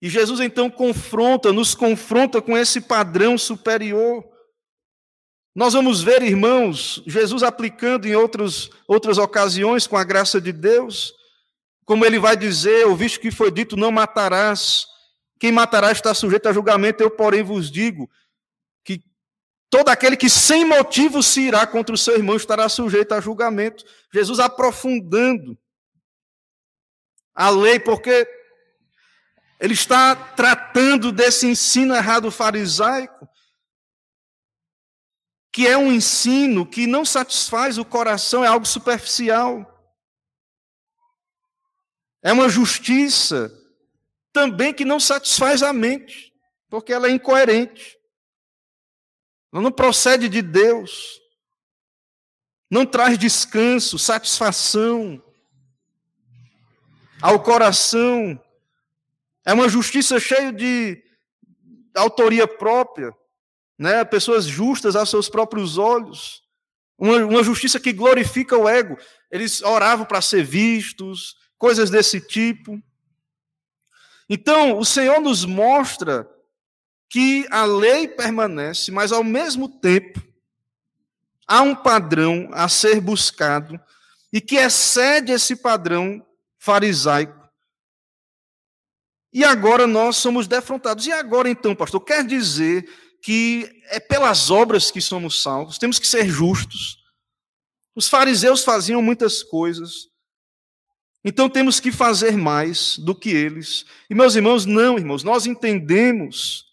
[0.00, 4.24] E Jesus então confronta, nos confronta com esse padrão superior.
[5.54, 11.12] Nós vamos ver, irmãos, Jesus aplicando em outros, outras ocasiões, com a graça de Deus,
[11.88, 14.86] como ele vai dizer: visto que foi dito, não matarás.
[15.40, 18.10] Quem matará está sujeito a julgamento, eu, porém, vos digo
[18.84, 19.02] que
[19.70, 23.86] todo aquele que sem motivo se irá contra o seu irmão estará sujeito a julgamento.
[24.12, 25.56] Jesus aprofundando
[27.34, 28.28] a lei, porque
[29.58, 33.26] Ele está tratando desse ensino errado farisaico,
[35.50, 39.77] que é um ensino que não satisfaz o coração, é algo superficial.
[42.22, 43.52] É uma justiça
[44.32, 46.32] também que não satisfaz a mente,
[46.68, 47.96] porque ela é incoerente.
[49.52, 51.20] Ela não procede de Deus.
[52.70, 55.22] Não traz descanso, satisfação
[57.22, 58.40] ao coração.
[59.44, 61.02] É uma justiça cheia de
[61.94, 63.14] autoria própria,
[63.78, 64.04] né?
[64.04, 66.42] pessoas justas aos seus próprios olhos.
[66.98, 68.98] Uma, uma justiça que glorifica o ego.
[69.30, 72.80] Eles oravam para ser vistos, coisas desse tipo.
[74.28, 76.28] Então, o Senhor nos mostra
[77.10, 80.22] que a lei permanece, mas ao mesmo tempo
[81.46, 83.80] há um padrão a ser buscado
[84.32, 86.24] e que excede esse padrão
[86.58, 87.38] farisaico.
[89.32, 91.06] E agora nós somos defrontados.
[91.06, 92.88] E agora então, pastor, quer dizer
[93.22, 96.98] que é pelas obras que somos salvos, temos que ser justos.
[97.94, 100.08] Os fariseus faziam muitas coisas,
[101.24, 103.84] então temos que fazer mais do que eles.
[104.08, 106.66] E meus irmãos, não, irmãos, nós entendemos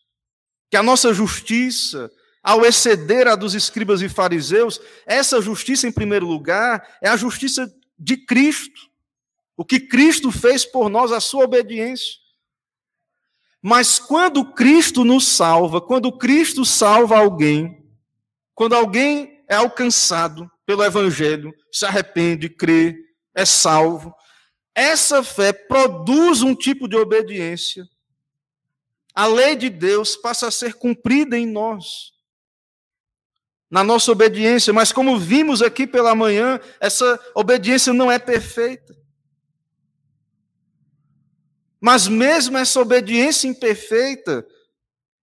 [0.69, 2.11] que a nossa justiça,
[2.43, 7.71] ao exceder a dos escribas e fariseus, essa justiça, em primeiro lugar, é a justiça
[7.97, 8.81] de Cristo.
[9.57, 12.13] O que Cristo fez por nós, a sua obediência.
[13.61, 17.83] Mas quando Cristo nos salva, quando Cristo salva alguém,
[18.53, 22.95] quando alguém é alcançado pelo Evangelho, se arrepende, crê,
[23.33, 24.13] é salvo,
[24.75, 27.87] essa fé produz um tipo de obediência.
[29.13, 32.13] A lei de Deus passa a ser cumprida em nós,
[33.71, 38.93] na nossa obediência, mas como vimos aqui pela manhã, essa obediência não é perfeita.
[41.79, 44.45] Mas mesmo essa obediência imperfeita,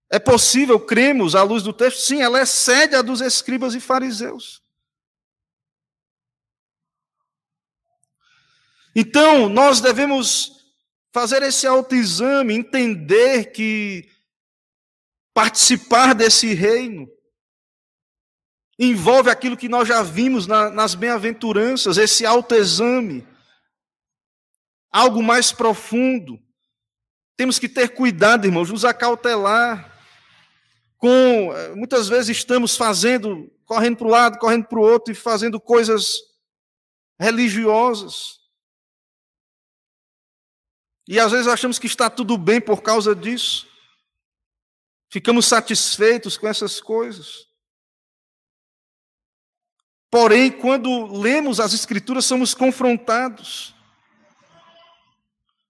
[0.08, 4.61] é possível, cremos, à luz do texto, sim, ela excede a dos escribas e fariseus.
[8.94, 10.62] Então, nós devemos
[11.12, 14.08] fazer esse autoexame, entender que
[15.34, 17.08] participar desse reino
[18.78, 23.26] envolve aquilo que nós já vimos na, nas bem-aventuranças, esse autoexame,
[24.90, 26.38] algo mais profundo.
[27.36, 29.90] Temos que ter cuidado, irmãos, nos acautelar.
[30.98, 35.16] Com, eh, muitas vezes estamos fazendo, correndo para um lado, correndo para o outro e
[35.16, 36.16] fazendo coisas
[37.18, 38.41] religiosas.
[41.12, 43.68] E às vezes achamos que está tudo bem por causa disso.
[45.10, 47.46] Ficamos satisfeitos com essas coisas.
[50.10, 53.74] Porém, quando lemos as Escrituras, somos confrontados.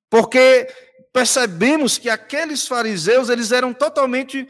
[0.08, 0.72] Porque
[1.12, 4.48] percebemos que aqueles fariseus, eles eram totalmente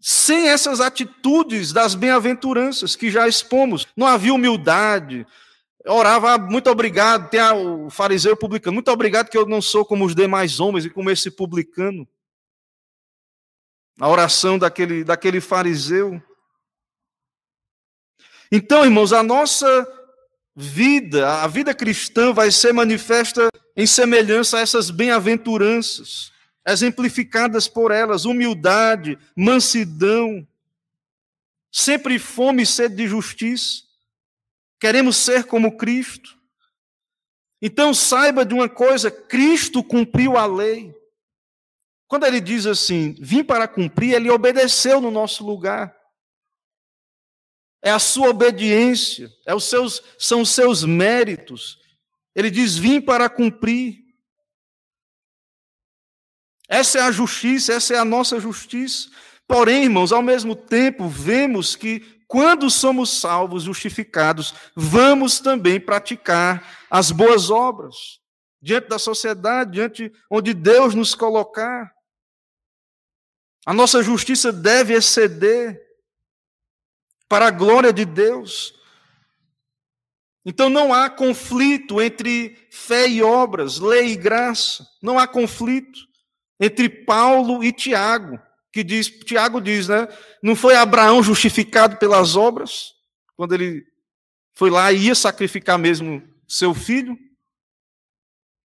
[0.00, 3.88] sem essas atitudes das bem-aventuranças que já expomos.
[3.96, 5.26] Não havia humildade,
[5.86, 10.04] orava, ah, muito obrigado, tem o fariseu publicano, muito obrigado que eu não sou como
[10.04, 12.06] os demais homens e como esse publicano.
[14.00, 16.22] A oração daquele, daquele fariseu.
[18.50, 19.86] Então, irmãos, a nossa
[20.54, 26.32] vida, a vida cristã vai ser manifesta em semelhança a essas bem-aventuranças,
[26.66, 30.46] exemplificadas por elas, humildade, mansidão,
[31.70, 33.91] sempre fome e sede de justiça.
[34.82, 36.36] Queremos ser como Cristo.
[37.62, 40.92] Então saiba de uma coisa: Cristo cumpriu a lei.
[42.08, 45.96] Quando ele diz assim, vim para cumprir, ele obedeceu no nosso lugar.
[47.80, 51.78] É a sua obediência, é os seus, são os seus méritos.
[52.34, 54.02] Ele diz: vim para cumprir.
[56.68, 59.08] Essa é a justiça, essa é a nossa justiça.
[59.46, 67.10] Porém, irmãos, ao mesmo tempo, vemos que quando somos salvos, justificados, vamos também praticar as
[67.10, 68.22] boas obras
[68.58, 71.92] diante da sociedade, diante onde Deus nos colocar.
[73.66, 75.78] A nossa justiça deve exceder
[77.28, 78.72] para a glória de Deus.
[80.42, 84.88] Então não há conflito entre fé e obras, lei e graça.
[85.02, 86.00] Não há conflito
[86.58, 88.40] entre Paulo e Tiago
[88.72, 90.08] que diz, Tiago diz, né?
[90.42, 92.92] Não foi Abraão justificado pelas obras,
[93.36, 93.84] quando ele
[94.54, 97.16] foi lá e ia sacrificar mesmo seu filho?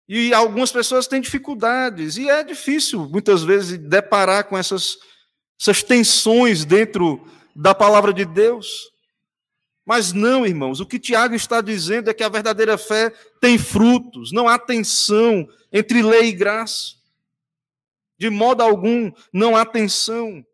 [0.09, 4.97] E algumas pessoas têm dificuldades, e é difícil, muitas vezes, deparar com essas,
[5.61, 7.25] essas tensões dentro
[7.55, 8.91] da palavra de Deus.
[9.87, 14.33] Mas não, irmãos, o que Tiago está dizendo é que a verdadeira fé tem frutos,
[14.33, 17.00] não há tensão entre lei e graça.
[18.21, 20.45] De modo algum não há tensão.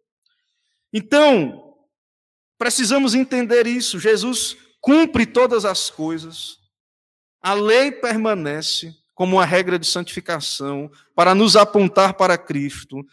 [0.92, 1.74] Então,
[2.56, 3.98] precisamos entender isso.
[3.98, 6.58] Jesus cumpre todas as coisas,
[7.42, 13.04] a lei permanece como uma regra de santificação para nos apontar para Cristo,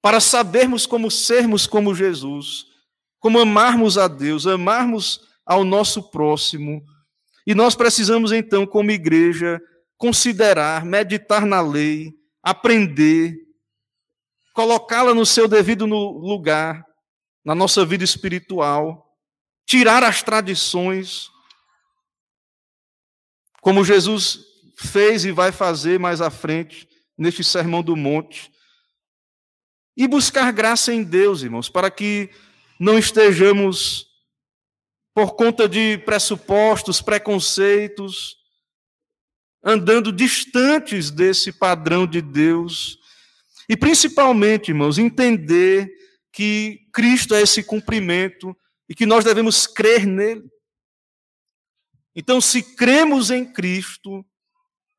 [0.00, 2.66] para sabermos como sermos como Jesus,
[3.20, 6.84] como amarmos a Deus, amarmos ao nosso próximo.
[7.46, 9.60] E nós precisamos, então, como igreja,
[9.96, 13.36] considerar, meditar na lei, aprender,
[14.52, 16.84] colocá-la no seu devido lugar,
[17.44, 19.16] na nossa vida espiritual,
[19.66, 21.30] tirar as tradições,
[23.60, 24.40] como Jesus
[24.76, 28.50] fez e vai fazer mais à frente, neste Sermão do Monte,
[29.96, 32.30] e buscar graça em Deus, irmãos, para que
[32.78, 34.06] não estejamos,
[35.14, 38.36] por conta de pressupostos, preconceitos,
[39.62, 42.98] andando distantes desse padrão de Deus.
[43.68, 45.90] E principalmente, irmãos, entender
[46.32, 48.56] que Cristo é esse cumprimento
[48.88, 50.50] e que nós devemos crer nele.
[52.14, 54.24] Então, se cremos em Cristo,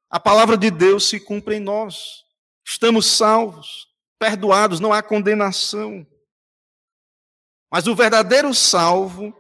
[0.10, 2.24] a palavra de Deus se cumpre em nós.
[2.66, 3.88] Estamos salvos,
[4.18, 6.06] perdoados, não há condenação.
[7.72, 9.36] Mas o verdadeiro salvo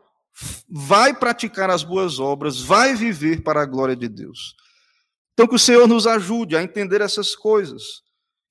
[0.67, 4.55] vai praticar as boas obras, vai viver para a glória de Deus.
[5.33, 8.02] Então, que o Senhor nos ajude a entender essas coisas,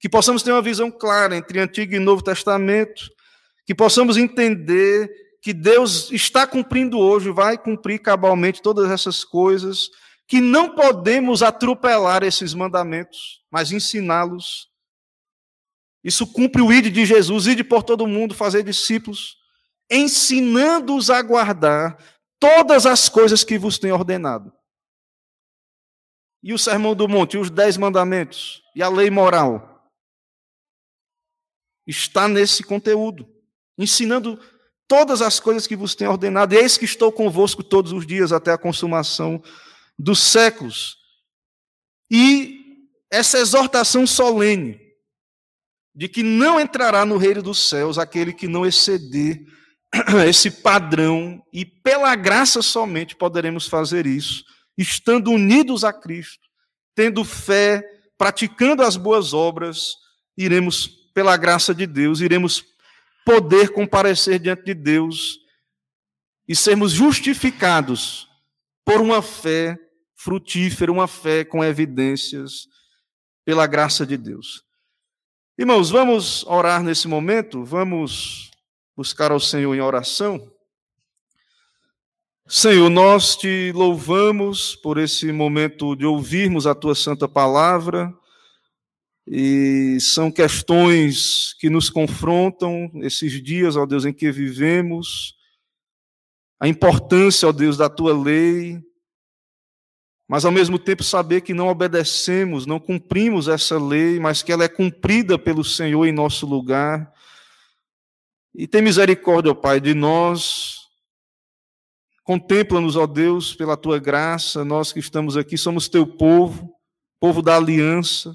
[0.03, 3.09] que possamos ter uma visão clara entre Antigo e Novo Testamento,
[3.64, 5.09] que possamos entender
[5.40, 9.88] que Deus está cumprindo hoje, vai cumprir cabalmente todas essas coisas,
[10.26, 14.68] que não podemos atropelar esses mandamentos, mas ensiná-los.
[16.03, 19.40] Isso cumpre o ide de Jesus, ide por todo mundo, fazer discípulos
[19.88, 21.98] ensinando-os a guardar
[22.40, 24.50] todas as coisas que vos tenho ordenado.
[26.42, 29.71] E o Sermão do Monte, e os Dez Mandamentos, e a lei moral,
[31.87, 33.28] está nesse conteúdo,
[33.76, 34.39] ensinando
[34.87, 36.55] todas as coisas que vos tenho ordenado.
[36.55, 39.43] Eis que estou convosco todos os dias até a consumação
[39.99, 40.99] dos séculos.
[42.11, 42.61] E
[43.11, 44.80] essa exortação solene
[45.95, 49.45] de que não entrará no reino dos céus aquele que não exceder
[50.26, 54.45] esse padrão e pela graça somente poderemos fazer isso,
[54.76, 56.49] estando unidos a Cristo,
[56.95, 57.83] tendo fé,
[58.16, 59.95] praticando as boas obras,
[60.37, 62.64] iremos pela graça de Deus, iremos
[63.24, 65.38] poder comparecer diante de Deus
[66.48, 68.28] e sermos justificados
[68.84, 69.78] por uma fé
[70.14, 72.68] frutífera, uma fé com evidências
[73.44, 74.64] pela graça de Deus.
[75.58, 78.50] Irmãos, vamos orar nesse momento, vamos
[78.96, 80.50] buscar ao Senhor em oração.
[82.46, 88.12] Senhor, nós te louvamos por esse momento de ouvirmos a tua santa palavra.
[89.26, 95.36] E são questões que nos confrontam esses dias, ó Deus, em que vivemos.
[96.60, 98.82] A importância, ó Deus, da tua lei,
[100.32, 104.64] mas ao mesmo tempo saber que não obedecemos, não cumprimos essa lei, mas que ela
[104.64, 107.12] é cumprida pelo Senhor em nosso lugar.
[108.54, 110.88] E tem misericórdia, ó Pai, de nós.
[112.24, 114.64] Contempla-nos, ó Deus, pela tua graça.
[114.64, 116.74] Nós que estamos aqui somos teu povo,
[117.20, 118.34] povo da aliança.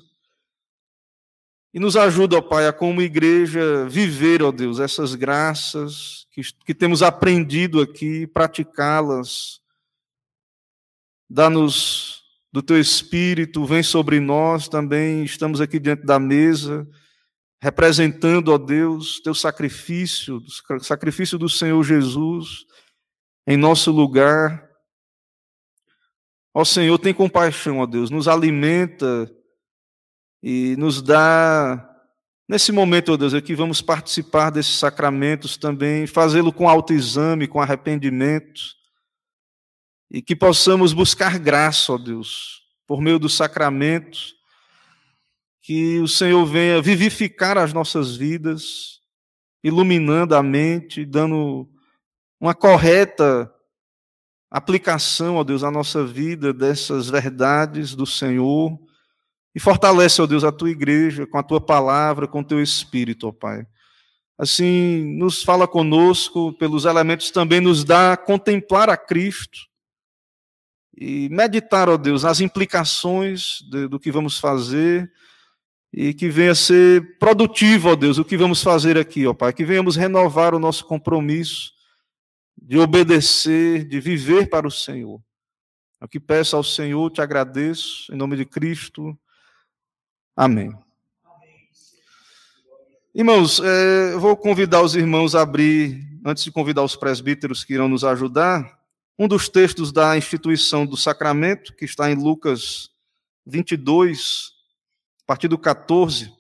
[1.77, 6.73] E nos ajuda, ó Pai, a como igreja viver, ó Deus, essas graças que, que
[6.73, 9.61] temos aprendido aqui, praticá-las.
[11.29, 15.23] Dá-nos do teu espírito, vem sobre nós também.
[15.23, 16.89] Estamos aqui diante da mesa
[17.61, 22.65] representando, ó Deus, teu sacrifício, o sacrifício do Senhor Jesus
[23.45, 24.67] em nosso lugar.
[26.55, 29.31] Ó Senhor, tem compaixão, ó Deus, nos alimenta
[30.41, 31.89] e nos dá,
[32.47, 38.61] nesse momento, ó Deus, aqui vamos participar desses sacramentos também, fazê-lo com autoexame, com arrependimento,
[40.09, 44.35] e que possamos buscar graça, ó Deus, por meio dos sacramentos,
[45.61, 49.01] que o Senhor venha vivificar as nossas vidas,
[49.61, 51.67] iluminando a mente, dando
[52.39, 53.51] uma correta
[54.49, 58.79] aplicação, ó Deus, à nossa vida dessas verdades do Senhor.
[59.57, 63.27] E fortalece, ó Deus, a tua igreja com a tua palavra, com o teu espírito,
[63.27, 63.65] ó Pai.
[64.37, 69.61] Assim, nos fala conosco, pelos elementos também nos dá contemplar a Cristo
[70.95, 75.11] e meditar, ó Deus, as implicações de, do que vamos fazer
[75.91, 79.65] e que venha ser produtivo, ó Deus, o que vamos fazer aqui, ó Pai, que
[79.65, 81.71] venhamos renovar o nosso compromisso
[82.55, 85.19] de obedecer, de viver para o Senhor.
[85.99, 89.17] É o que peço ao Senhor, te agradeço, em nome de Cristo.
[90.39, 90.71] Amém.
[93.11, 97.73] Irmãos, é, eu vou convidar os irmãos a abrir, antes de convidar os presbíteros que
[97.73, 98.79] irão nos ajudar,
[99.17, 102.91] um dos textos da instituição do sacramento, que está em Lucas
[103.47, 104.51] 22,
[105.23, 106.31] a partir do 14.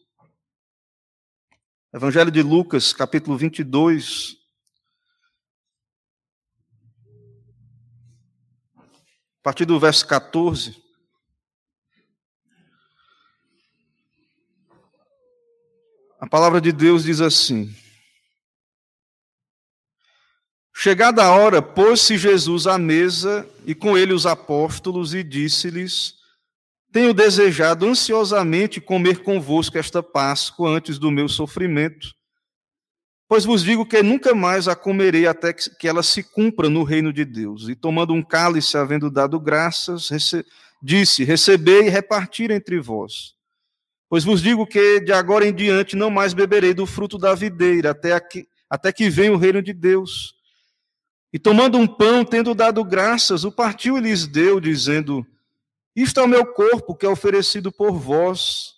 [1.91, 4.37] Evangelho de Lucas, capítulo 22.
[8.77, 10.86] A partir do verso 14.
[16.19, 17.73] A palavra de Deus diz assim:
[20.75, 26.15] Chegada a hora, pôs-se Jesus à mesa e com ele os apóstolos e disse-lhes:
[26.91, 32.15] Tenho desejado ansiosamente comer convosco esta Páscoa antes do meu sofrimento.
[33.27, 37.13] Pois vos digo que nunca mais a comerei até que ela se cumpra no reino
[37.13, 37.69] de Deus.
[37.69, 40.09] E tomando um cálice, havendo dado graças,
[40.81, 43.36] disse: Recebei e repartir entre vós.
[44.09, 47.91] Pois vos digo que de agora em diante não mais beberei do fruto da videira,
[47.91, 50.33] até, aqui, até que venha o reino de Deus.
[51.31, 55.25] E tomando um pão, tendo dado graças, o partiu e lhes deu, dizendo:
[55.93, 58.75] Isto é o meu corpo que é oferecido por vós.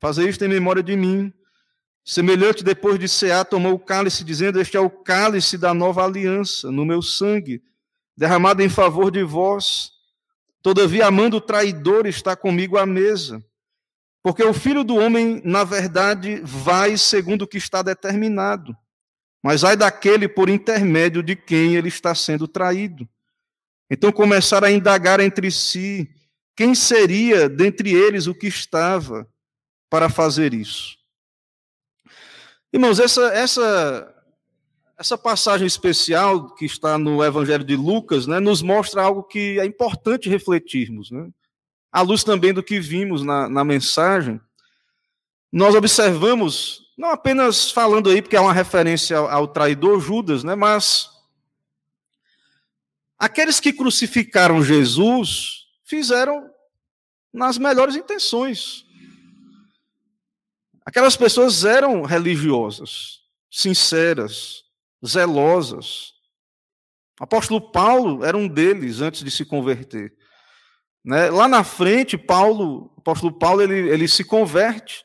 [0.00, 1.32] Fazei isto em memória de mim.
[2.04, 6.70] Semelhante, depois de cear, tomou o cálice, dizendo: Este é o cálice da nova aliança,
[6.70, 7.60] no meu sangue,
[8.16, 9.90] derramado em favor de vós.
[10.62, 13.44] Todavia, amando o traidor, está comigo à mesa.
[14.22, 18.76] Porque o filho do homem, na verdade, vai segundo o que está determinado.
[19.42, 23.08] Mas ai daquele por intermédio de quem ele está sendo traído.
[23.90, 26.08] Então começaram a indagar entre si
[26.54, 29.28] quem seria dentre eles o que estava
[29.90, 30.96] para fazer isso.
[32.72, 34.24] Irmãos, essa, essa,
[34.96, 39.64] essa passagem especial que está no Evangelho de Lucas né, nos mostra algo que é
[39.66, 41.10] importante refletirmos.
[41.10, 41.28] Né?
[41.92, 44.40] À luz também do que vimos na, na mensagem,
[45.52, 50.54] nós observamos, não apenas falando aí, porque é uma referência ao, ao traidor Judas, né,
[50.54, 51.10] mas
[53.18, 56.50] aqueles que crucificaram Jesus fizeram
[57.30, 58.86] nas melhores intenções.
[60.84, 63.20] Aquelas pessoas eram religiosas,
[63.50, 64.64] sinceras,
[65.06, 66.14] zelosas.
[67.20, 70.16] O apóstolo Paulo era um deles antes de se converter.
[71.04, 71.30] Né?
[71.30, 75.04] Lá na frente, Paulo, o apóstolo Paulo, ele, ele se converte,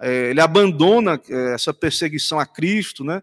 [0.00, 3.22] é, ele abandona é, essa perseguição a Cristo, né?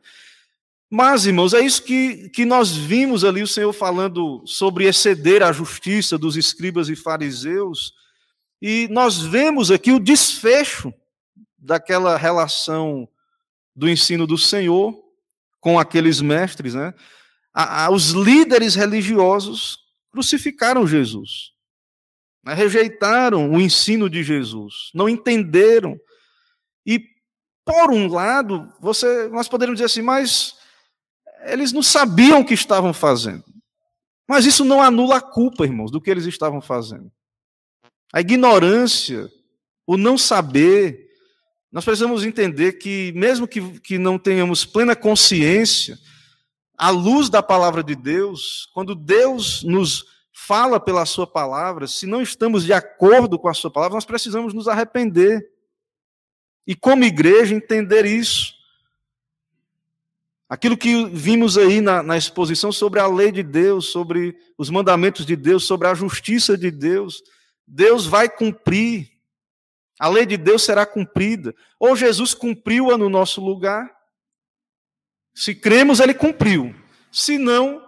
[0.89, 5.53] Mas, irmãos, é isso que, que nós vimos ali o Senhor falando sobre exceder a
[5.53, 7.93] justiça dos escribas e fariseus,
[8.61, 10.93] e nós vemos aqui o desfecho
[11.57, 13.07] daquela relação
[13.75, 14.93] do ensino do Senhor
[15.61, 16.93] com aqueles mestres, né?
[17.53, 19.79] A, a, os líderes religiosos
[20.11, 21.53] crucificaram Jesus.
[22.43, 25.99] Né, rejeitaram o ensino de Jesus, não entenderam.
[26.85, 27.03] E,
[27.63, 30.55] por um lado, você, nós poderíamos dizer assim, mas
[31.43, 33.43] eles não sabiam o que estavam fazendo.
[34.27, 37.11] Mas isso não anula a culpa, irmãos, do que eles estavam fazendo.
[38.13, 39.29] A ignorância,
[39.85, 41.09] o não saber,
[41.71, 45.97] nós precisamos entender que, mesmo que, que não tenhamos plena consciência,
[46.77, 50.05] à luz da palavra de Deus, quando Deus nos
[50.47, 54.53] fala pela Sua palavra, se não estamos de acordo com a Sua palavra, nós precisamos
[54.53, 55.47] nos arrepender.
[56.65, 58.53] E, como igreja, entender isso.
[60.49, 65.25] Aquilo que vimos aí na, na, exposição sobre a lei de Deus, sobre os mandamentos
[65.25, 67.23] de Deus, sobre a justiça de Deus.
[67.65, 69.09] Deus vai cumprir.
[69.99, 71.55] A lei de Deus será cumprida.
[71.79, 73.89] Ou Jesus cumpriu-a no nosso lugar.
[75.33, 76.75] Se cremos, ele cumpriu.
[77.11, 77.80] Se não,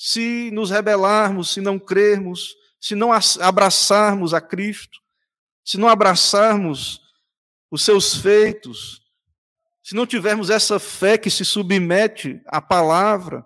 [0.00, 5.00] se nos rebelarmos, se não crermos, se não abraçarmos a Cristo,
[5.64, 7.02] se não abraçarmos
[7.68, 9.02] os seus feitos,
[9.82, 13.44] se não tivermos essa fé que se submete à palavra,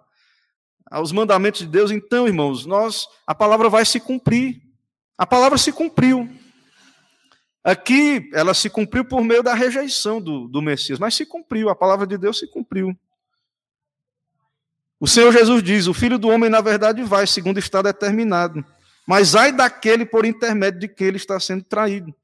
[0.90, 4.61] aos mandamentos de Deus, então, irmãos, nós a palavra vai se cumprir.
[5.16, 6.28] A palavra se cumpriu.
[7.64, 11.74] Aqui ela se cumpriu por meio da rejeição do, do Messias, mas se cumpriu, a
[11.74, 12.94] palavra de Deus se cumpriu.
[15.03, 18.64] O Senhor Jesus diz: O filho do homem, na verdade, vai, segundo está determinado.
[19.05, 22.14] Mas ai daquele por intermédio de que ele está sendo traído.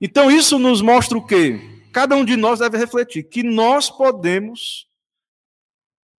[0.00, 1.58] Então, isso nos mostra o quê?
[1.92, 4.88] Cada um de nós deve refletir que nós podemos,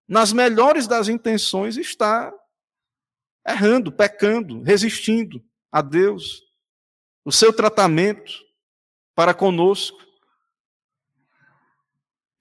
[0.06, 2.34] nas melhores das intenções, estar
[3.48, 5.42] errando, pecando, resistindo
[5.72, 6.44] a Deus,
[7.24, 8.34] o seu tratamento
[9.16, 9.98] para conosco.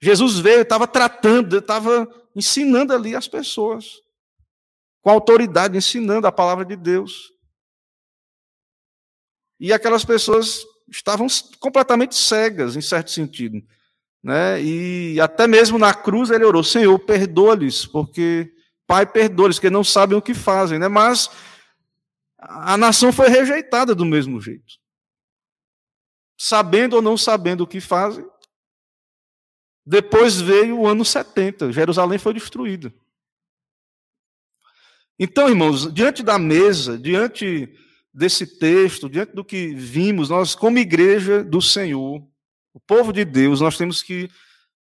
[0.01, 2.05] Jesus veio, estava tratando, estava
[2.35, 4.01] ensinando ali as pessoas,
[5.01, 7.31] com autoridade, ensinando a palavra de Deus.
[9.59, 11.27] E aquelas pessoas estavam
[11.59, 13.63] completamente cegas, em certo sentido.
[14.21, 14.61] né?
[14.61, 18.51] E até mesmo na cruz ele orou: Senhor, perdoa-lhes, porque
[18.87, 20.87] Pai, perdoa-lhes, que não sabem o que fazem, né?
[20.87, 21.29] Mas
[22.37, 24.75] a nação foi rejeitada do mesmo jeito.
[26.37, 28.25] Sabendo ou não sabendo o que fazem.
[29.85, 32.91] Depois veio o ano 70, Jerusalém foi destruída.
[35.19, 37.71] Então, irmãos, diante da mesa, diante
[38.13, 42.25] desse texto, diante do que vimos, nós, como igreja do Senhor,
[42.73, 44.29] o povo de Deus, nós temos que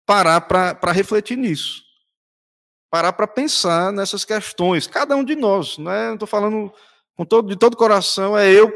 [0.05, 1.81] parar para refletir nisso.
[2.89, 6.13] Parar para pensar nessas questões, cada um de nós, não é?
[6.13, 6.71] Estou falando
[7.15, 8.71] com todo, de todo coração, é eu,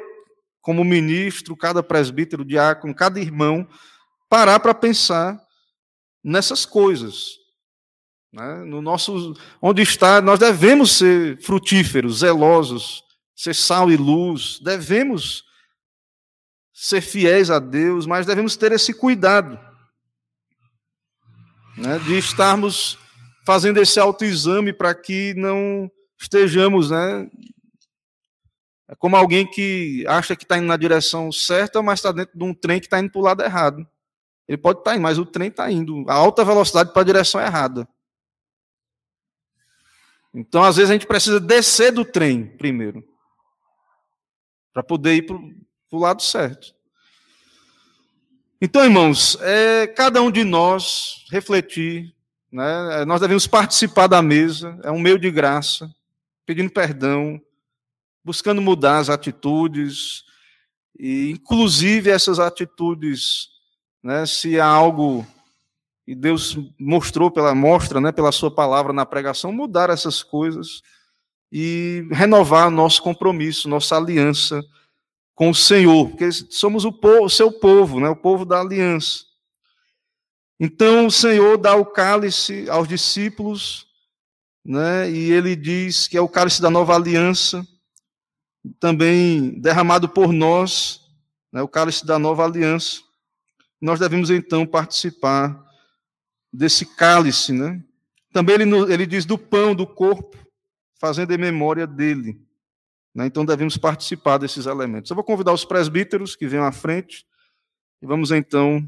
[0.62, 3.68] como ministro, cada presbítero, diácono, cada irmão,
[4.28, 5.40] parar para pensar
[6.24, 7.38] nessas coisas.
[8.32, 8.64] Né?
[8.66, 13.04] No nosso, onde está, nós devemos ser frutíferos, zelosos,
[13.36, 15.46] ser sal e luz, devemos
[16.74, 19.60] ser fiéis a Deus, mas devemos ter esse cuidado
[21.78, 22.98] né, de estarmos
[23.46, 25.90] fazendo esse autoexame para que não
[26.20, 27.30] estejamos, né,
[28.90, 32.44] é como alguém que acha que está indo na direção certa, mas está dentro de
[32.44, 33.86] um trem que está indo para o lado errado.
[34.48, 37.06] Ele pode estar tá indo, mas o trem está indo a alta velocidade para a
[37.06, 37.88] direção errada.
[40.34, 43.04] Então, às vezes, a gente precisa descer do trem primeiro,
[44.72, 45.36] para poder ir para
[45.92, 46.76] o lado certo.
[48.62, 52.14] Então, irmãos, é, cada um de nós refletir,
[52.52, 55.94] né, nós devemos participar da mesa, é um meio de graça,
[56.46, 57.42] pedindo perdão,
[58.24, 60.24] buscando mudar as atitudes,
[60.98, 63.50] e inclusive essas atitudes,
[64.04, 65.26] né, se há algo
[66.08, 70.82] e Deus mostrou pela mostra, né, pela sua palavra na pregação, mudar essas coisas
[71.52, 74.64] e renovar nosso compromisso, nossa aliança
[75.36, 79.26] com o Senhor, porque somos o, povo, o seu povo, né, o povo da aliança.
[80.60, 83.86] Então o Senhor dá o cálice aos discípulos,
[84.66, 87.68] né, e ele diz que é o cálice da nova aliança,
[88.80, 91.02] também derramado por nós,
[91.52, 93.07] né, o cálice da nova aliança.
[93.82, 95.64] Nós devemos então participar
[96.52, 97.84] desse cálice, né?
[98.34, 100.38] Também ele, ele diz do pão, do corpo,
[101.00, 102.40] fazendo em memória dele.
[103.14, 103.26] Né?
[103.26, 105.10] Então devemos participar desses elementos.
[105.10, 107.26] Eu vou convidar os presbíteros que venham à frente
[108.02, 108.88] e vamos então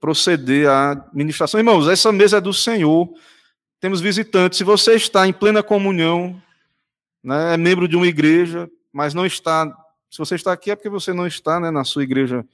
[0.00, 1.60] proceder à ministração.
[1.60, 3.08] Irmãos, essa mesa é do Senhor.
[3.80, 4.58] Temos visitantes.
[4.58, 6.40] Se você está em plena comunhão,
[7.22, 9.66] né, é membro de uma igreja, mas não está.
[10.10, 12.44] Se você está aqui é porque você não está né, na sua igreja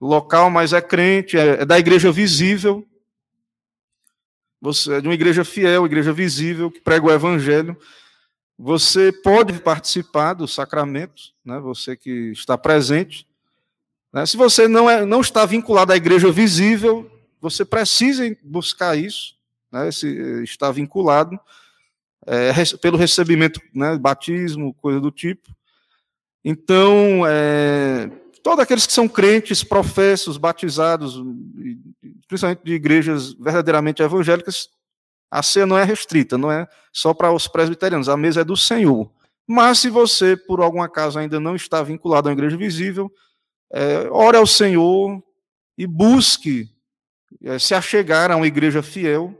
[0.00, 2.86] local, mas é crente, é, é da igreja visível
[4.60, 7.76] você é de uma igreja fiel, igreja visível, que prega o evangelho,
[8.58, 13.26] você pode participar do sacramento, né, você que está presente.
[14.12, 17.08] Né, se você não, é, não está vinculado à igreja visível,
[17.40, 19.36] você precisa buscar isso,
[19.70, 20.08] né, se
[20.42, 21.38] está vinculado
[22.26, 25.54] é, pelo recebimento, né, batismo, coisa do tipo.
[26.44, 28.10] Então, é,
[28.48, 31.22] todos aqueles que são crentes, professos, batizados,
[32.26, 34.70] principalmente de igrejas verdadeiramente evangélicas,
[35.30, 38.56] a ceia não é restrita, não é só para os presbiterianos, a mesa é do
[38.56, 39.12] Senhor.
[39.46, 43.12] Mas se você, por algum acaso, ainda não está vinculado à igreja visível,
[43.70, 45.22] é, ore ao Senhor
[45.76, 46.70] e busque
[47.42, 49.38] é, se achegar a uma igreja fiel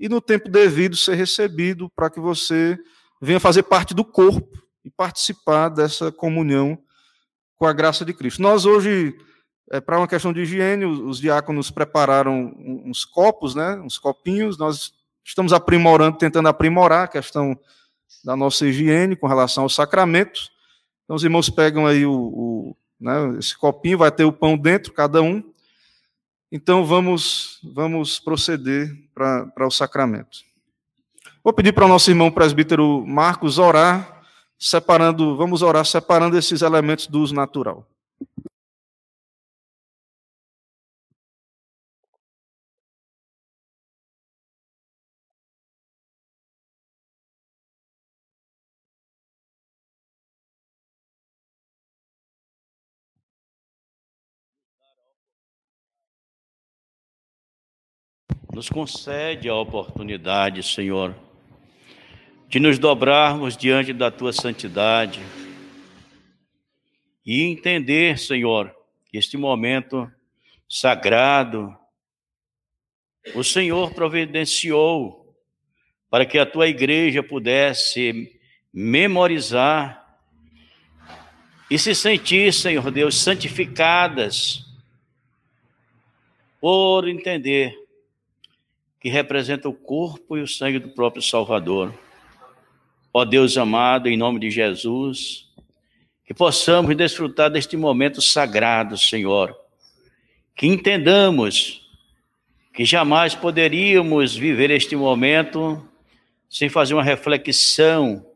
[0.00, 2.76] e, no tempo devido, ser recebido para que você
[3.20, 4.50] venha fazer parte do corpo
[4.84, 6.76] e participar dessa comunhão
[7.62, 8.42] com a graça de Cristo.
[8.42, 9.16] Nós hoje,
[9.70, 14.58] é, para uma questão de higiene, os, os diáconos prepararam uns copos, né, uns copinhos,
[14.58, 14.92] nós
[15.24, 17.56] estamos aprimorando, tentando aprimorar a questão
[18.24, 20.50] da nossa higiene com relação aos sacramentos.
[21.04, 24.92] Então, os irmãos pegam aí o, o né, esse copinho, vai ter o pão dentro,
[24.92, 25.40] cada um.
[26.50, 30.38] Então, vamos, vamos proceder para o sacramento.
[31.44, 34.21] Vou pedir para o nosso irmão presbítero Marcos orar
[34.62, 37.84] separando, vamos orar separando esses elementos do uso natural.
[58.54, 61.16] Nos concede a oportunidade, Senhor,
[62.52, 65.22] de nos dobrarmos diante da tua santidade
[67.24, 68.70] e entender, Senhor,
[69.10, 70.06] este momento
[70.68, 71.74] sagrado
[73.34, 75.34] o Senhor providenciou
[76.10, 78.38] para que a tua igreja pudesse
[78.70, 80.20] memorizar
[81.70, 84.62] e se sentir, Senhor Deus, santificadas
[86.60, 87.74] por entender
[89.00, 91.98] que representa o corpo e o sangue do próprio Salvador.
[93.12, 95.46] Ó Deus amado, em nome de Jesus,
[96.24, 99.54] que possamos desfrutar deste momento sagrado, Senhor,
[100.56, 101.82] que entendamos
[102.72, 105.86] que jamais poderíamos viver este momento
[106.48, 108.26] sem fazer uma reflexão,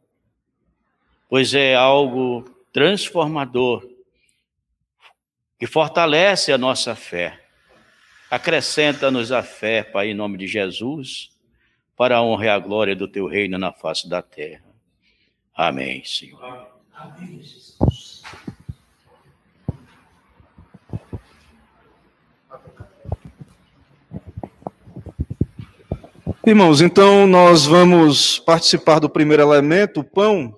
[1.28, 3.82] pois é algo transformador
[5.58, 7.40] que fortalece a nossa fé.
[8.30, 11.30] Acrescenta-nos a fé, Pai, em nome de Jesus,
[11.96, 14.65] para a honra e a glória do teu reino na face da terra.
[15.56, 16.68] Amém, Senhor.
[16.94, 18.22] Amém, Jesus.
[26.44, 30.56] Irmãos, então nós vamos participar do primeiro elemento, o pão.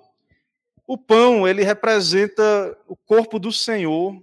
[0.85, 4.21] O pão, ele representa o corpo do Senhor.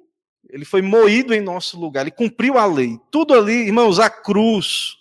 [0.50, 3.00] Ele foi moído em nosso lugar, ele cumpriu a lei.
[3.10, 4.94] Tudo ali, irmãos, a cruz.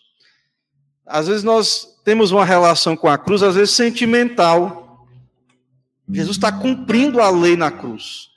[1.05, 4.84] Às vezes nós temos uma relação com a cruz, às vezes sentimental.
[6.09, 8.29] Jesus está cumprindo a lei na cruz.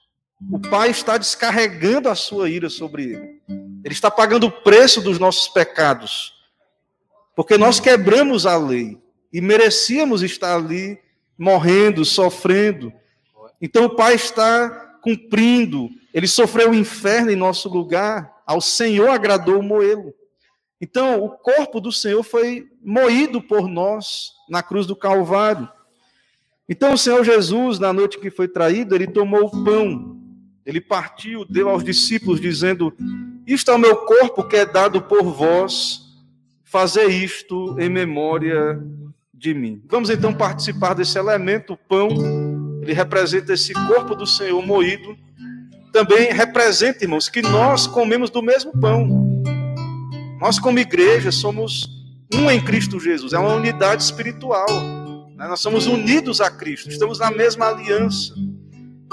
[0.50, 3.42] O Pai está descarregando a sua ira sobre ele.
[3.84, 6.32] Ele está pagando o preço dos nossos pecados.
[7.34, 8.98] Porque nós quebramos a lei
[9.32, 10.98] e merecíamos estar ali
[11.36, 12.92] morrendo, sofrendo.
[13.60, 14.70] Então o Pai está
[15.02, 15.90] cumprindo.
[16.14, 18.32] Ele sofreu o inferno em nosso lugar.
[18.46, 20.14] Ao Senhor agradou moê-lo.
[20.80, 25.68] Então o corpo do Senhor foi moído por nós na cruz do Calvário.
[26.68, 30.18] Então o Senhor Jesus, na noite que foi traído, ele tomou o pão,
[30.66, 32.92] ele partiu, deu aos discípulos, dizendo:
[33.46, 36.02] Isto é o meu corpo que é dado por vós,
[36.62, 38.78] fazer isto em memória
[39.32, 39.82] de mim.
[39.88, 42.08] Vamos então participar desse elemento, o pão,
[42.82, 45.16] ele representa esse corpo do Senhor moído,
[45.92, 49.42] também representa, irmãos, que nós comemos do mesmo pão.
[50.38, 51.88] Nós, como igreja, somos
[52.34, 54.66] um em Cristo Jesus, é uma unidade espiritual.
[55.38, 55.46] Né?
[55.46, 58.34] Nós somos unidos a Cristo, estamos na mesma aliança.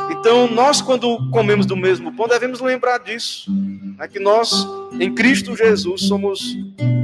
[0.10, 3.52] Então, nós, quando comemos do mesmo pão, devemos lembrar disso.
[3.98, 4.08] Né?
[4.08, 4.68] Que nós,
[5.00, 6.58] em Cristo Jesus, somos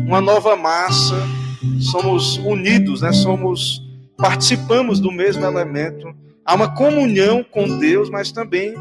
[0.07, 1.15] uma nova massa,
[1.79, 3.13] somos unidos, né?
[3.13, 3.81] somos,
[4.17, 6.13] participamos do mesmo elemento.
[6.43, 8.73] Há uma comunhão com Deus, mas também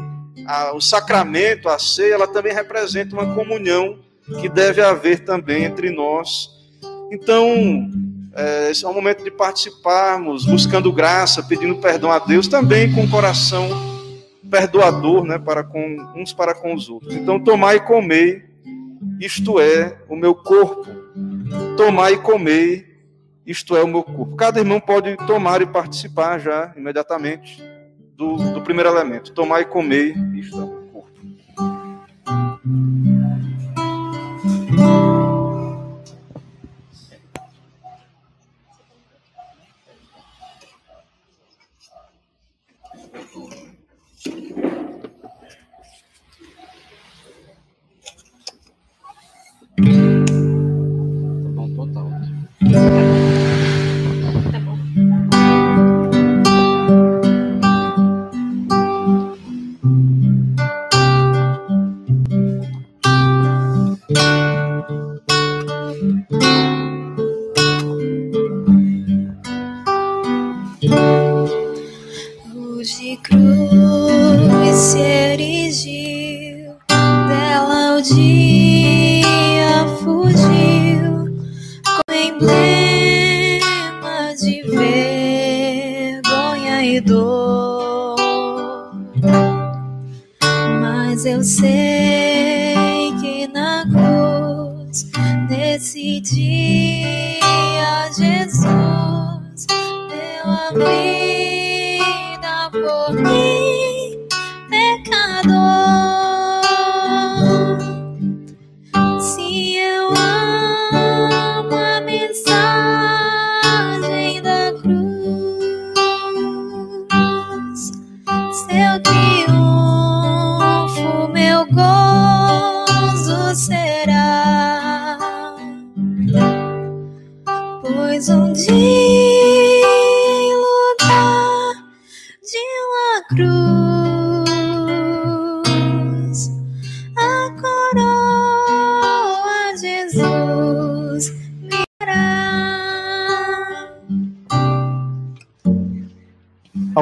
[0.47, 3.99] a, o sacramento, a ceia, ela também representa uma comunhão
[4.39, 6.49] que deve haver também entre nós.
[7.11, 7.45] Então,
[8.33, 13.09] é, é um momento de participarmos, buscando graça, pedindo perdão a Deus, também com o
[13.09, 13.69] coração
[14.49, 17.15] perdoador, né, para com uns para com os outros.
[17.15, 18.43] Então, tomai e comei,
[19.19, 20.85] isto é o meu corpo.
[21.77, 22.85] Tomai e comei,
[23.45, 24.35] isto é o meu corpo.
[24.35, 27.61] Cada irmão pode tomar e participar já imediatamente
[28.15, 29.31] do, do primeiro elemento.
[29.31, 31.19] Tomai e comei, isto é o meu corpo.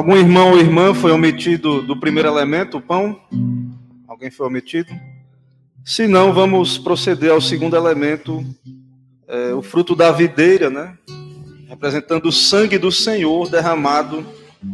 [0.00, 3.20] Algum irmão ou irmã foi omitido do primeiro elemento, o pão?
[4.08, 4.90] Alguém foi omitido?
[5.84, 8.42] Se não, vamos proceder ao segundo elemento,
[9.28, 10.96] é, o fruto da videira, né?
[11.68, 14.24] Representando o sangue do Senhor derramado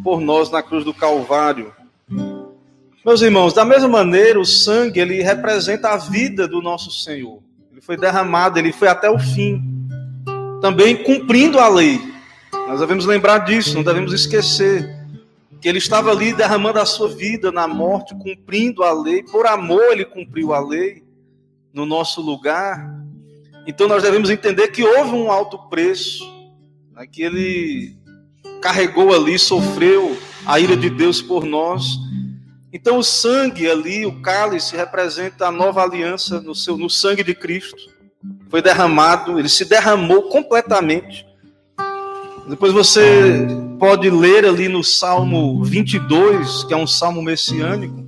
[0.05, 1.73] por nós na cruz do Calvário.
[3.05, 7.43] Meus irmãos, da mesma maneira, o sangue ele representa a vida do nosso Senhor.
[7.73, 9.61] Ele foi derramado, ele foi até o fim.
[10.63, 12.01] Também cumprindo a lei.
[12.69, 14.96] Nós devemos lembrar disso, não devemos esquecer
[15.67, 19.25] que ele estava ali derramando a sua vida na morte, cumprindo a lei.
[19.25, 21.03] Por amor, ele cumpriu a lei
[21.75, 22.89] no nosso lugar.
[23.67, 26.25] Então nós devemos entender que houve um alto preço,
[26.93, 27.97] né, que ele
[28.63, 31.99] carregou ali, sofreu a ira de Deus por nós
[32.77, 37.35] então o sangue ali, o cálice, representa a nova aliança no, seu, no sangue de
[37.35, 37.77] Cristo.
[38.51, 41.27] Foi derramado, ele se derramou completamente.
[42.49, 43.45] Depois você
[43.77, 48.07] pode ler ali no Salmo 22, que é um salmo messiânico,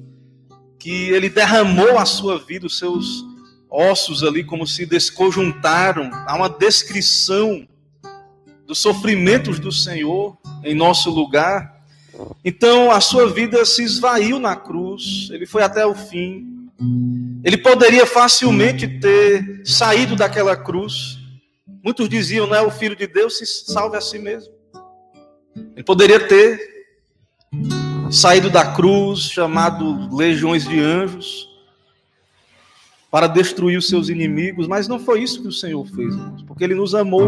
[0.78, 3.24] que ele derramou a sua vida, os seus
[3.68, 6.08] ossos ali como se desconjuntaram.
[6.26, 7.66] Há uma descrição
[8.64, 11.82] dos sofrimentos do Senhor em nosso lugar.
[12.44, 16.70] Então a sua vida se esvaiu na cruz, ele foi até o fim.
[17.42, 21.17] Ele poderia facilmente ter saído daquela cruz.
[21.88, 24.52] Muitos diziam, não é o filho de Deus, se salve a si mesmo.
[25.74, 26.60] Ele poderia ter
[28.10, 31.48] saído da cruz, chamado legiões de anjos,
[33.10, 36.62] para destruir os seus inimigos, mas não foi isso que o Senhor fez, irmãos, porque
[36.62, 37.26] ele nos amou,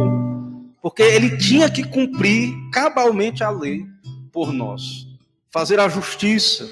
[0.82, 3.86] porque ele tinha que cumprir cabalmente a lei
[4.30, 5.06] por nós.
[5.50, 6.68] Fazer a justiça,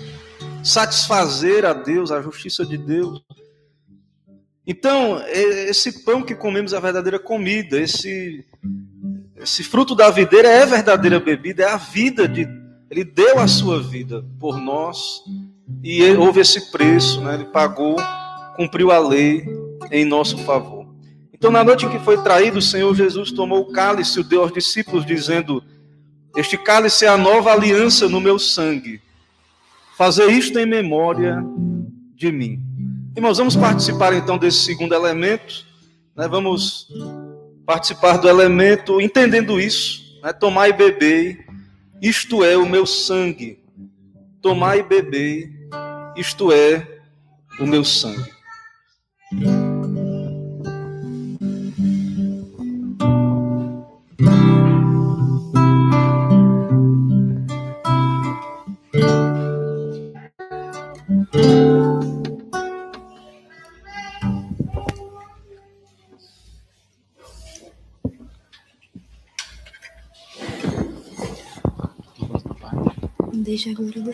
[0.62, 3.24] satisfazer a Deus, a justiça de Deus.
[4.70, 8.44] Então, esse pão que comemos é a verdadeira comida, esse,
[9.38, 12.46] esse fruto da videira é a verdadeira bebida, é a vida de.
[12.90, 15.22] Ele deu a sua vida por nós
[15.82, 17.34] e houve esse preço, né?
[17.34, 17.96] ele pagou,
[18.56, 19.42] cumpriu a lei
[19.90, 20.86] em nosso favor.
[21.32, 24.42] Então, na noite em que foi traído, o Senhor Jesus tomou o cálice o deu
[24.42, 25.64] aos discípulos, dizendo:
[26.36, 29.00] este cálice é a nova aliança no meu sangue.
[29.96, 31.42] Fazer isto em memória
[32.14, 32.67] de mim.
[33.18, 35.66] Irmãos, vamos participar então desse segundo elemento.
[36.14, 36.28] Né?
[36.28, 36.86] Vamos
[37.66, 40.20] participar do elemento entendendo isso.
[40.22, 40.32] Né?
[40.32, 41.44] Tomar e beber,
[42.00, 43.58] isto é o meu sangue.
[44.40, 45.50] Tomar e beber,
[46.16, 47.00] isto é
[47.58, 48.30] o meu sangue.
[73.58, 74.04] Deixa a glória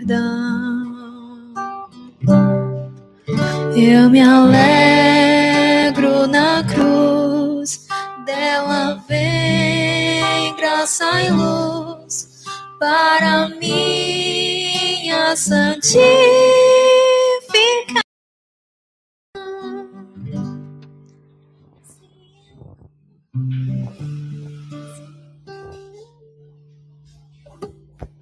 [0.00, 1.52] perdão.
[3.76, 5.36] Eu me alegro
[6.26, 7.86] na cruz,
[8.24, 12.44] dela vem graça e luz
[12.78, 16.10] para minha santificação.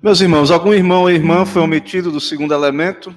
[0.01, 3.13] Meus irmãos, algum irmão ou irmã foi omitido do segundo elemento?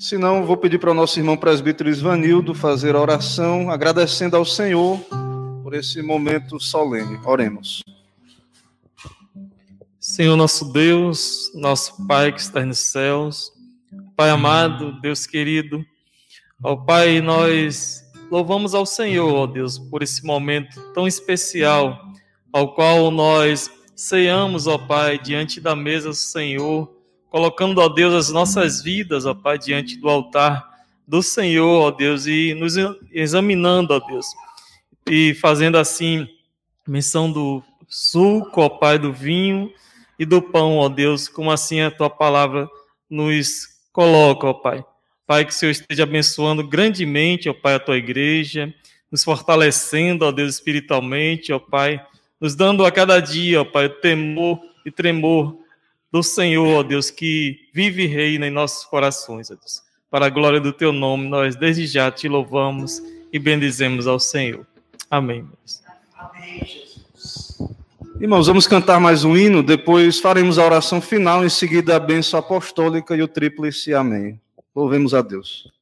[0.00, 4.44] Se não, vou pedir para o nosso irmão presbítero Isvanildo fazer a oração, agradecendo ao
[4.44, 4.98] Senhor
[5.62, 7.20] por esse momento solene.
[7.24, 7.84] Oremos.
[10.00, 13.52] Senhor nosso Deus, nosso Pai que está nos céus,
[14.16, 15.84] Pai amado, Deus querido,
[16.60, 21.96] ó Pai, nós louvamos ao Senhor, ó Deus, por esse momento tão especial,
[22.52, 26.92] ao qual nós ceiamos, ó Pai, diante da mesa do Senhor,
[27.30, 30.68] colocando, ó Deus, as nossas vidas, ó Pai, diante do altar
[31.06, 32.74] do Senhor, ó Deus, e nos
[33.12, 34.26] examinando, ó Deus,
[35.08, 36.26] e fazendo assim
[36.86, 39.72] menção do suco, ó Pai, do vinho
[40.18, 42.68] e do pão, ó Deus, como assim a tua palavra
[43.08, 44.84] nos coloca, ó Pai.
[45.26, 48.72] Pai, que o Senhor esteja abençoando grandemente, ó Pai, a tua igreja,
[49.10, 52.04] nos fortalecendo, ó Deus, espiritualmente, ó Pai,
[52.44, 55.56] nos dando a cada dia, ó Pai, temor e tremor
[56.12, 59.82] do Senhor, ó Deus, que vive e reina em nossos corações, ó Deus.
[60.10, 64.66] Para a glória do teu nome, nós desde já te louvamos e bendizemos ao Senhor.
[65.10, 65.48] Amém.
[66.18, 67.56] Amém, Jesus.
[68.20, 72.38] Irmãos, vamos cantar mais um hino, depois faremos a oração final, em seguida a bênção
[72.38, 74.38] apostólica e o tríplice amém.
[74.76, 75.72] Louvemos a Deus.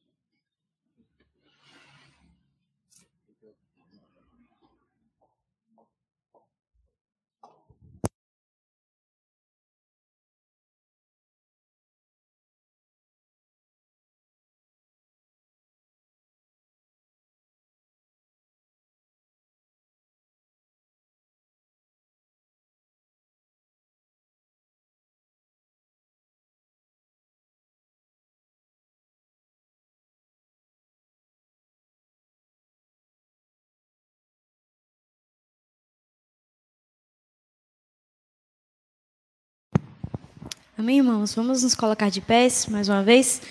[40.83, 41.33] Amém, irmãos?
[41.33, 43.41] Vamos nos colocar de pés mais uma vez.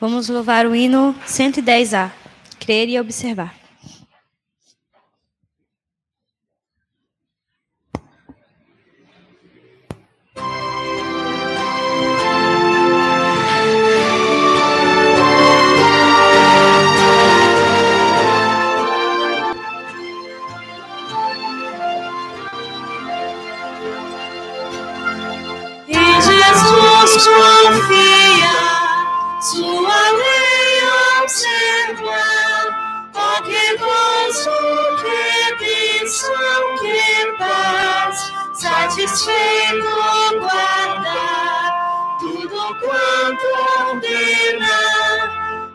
[0.00, 2.10] Vamos louvar o hino 110A.
[2.58, 3.63] Crer e observar.
[42.72, 43.46] Quanto
[43.80, 44.80] ordena,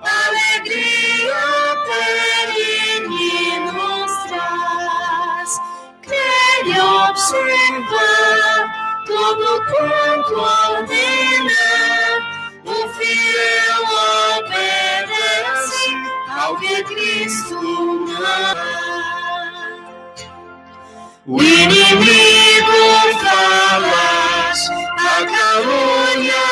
[0.02, 1.44] alegria
[1.86, 5.52] perene nos traz.
[6.02, 6.66] Quer
[7.08, 8.58] observar
[9.06, 11.70] tudo quanto ordena,
[12.66, 13.84] o fiel
[14.38, 15.90] obedece
[16.40, 18.80] ao que Cristo manda.
[21.28, 22.80] O inimigo
[23.22, 24.60] falas,
[24.98, 26.49] a calúnia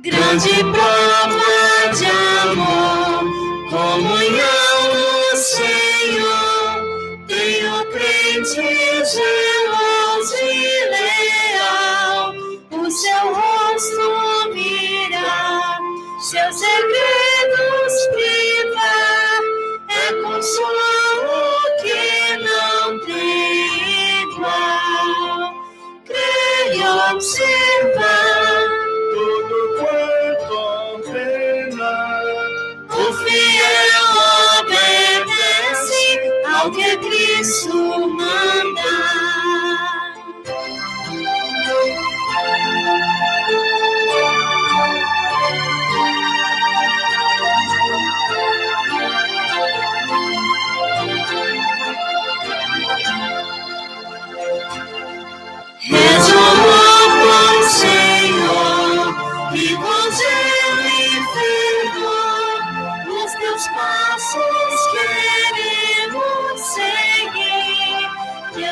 [0.00, 2.06] Grande prova de
[2.50, 3.24] amor,
[3.70, 12.34] comunhão no Senhor, tem o crente zeloso e leal,
[12.70, 15.78] o seu rosto mirar,
[16.20, 17.12] seus segredos
[20.42, 21.01] consolo
[27.22, 28.66] observar
[29.14, 31.94] tudo quanto ordena.
[32.90, 34.04] O fiel
[34.58, 36.04] obedece
[36.52, 39.11] ao que Cristo manda.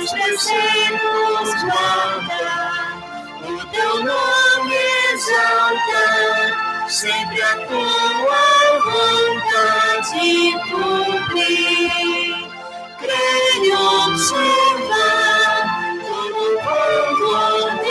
[0.07, 2.41] Sempre nos guarda
[3.45, 4.75] o teu nome
[5.13, 12.49] exaltar, sempre a tua vontade cumprir.
[12.99, 15.59] Creio observar
[16.07, 17.89] todo quanto ordenar,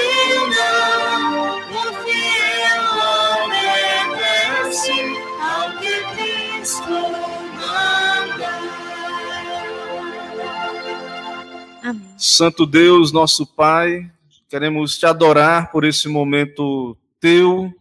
[12.21, 14.11] Santo Deus, nosso Pai,
[14.49, 17.73] queremos te adorar por esse momento teu,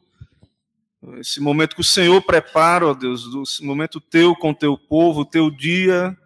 [1.18, 5.50] esse momento que o Senhor prepara, ó Deus, esse momento teu com teu povo, teu
[5.50, 6.16] dia,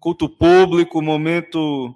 [0.00, 1.94] culto público, momento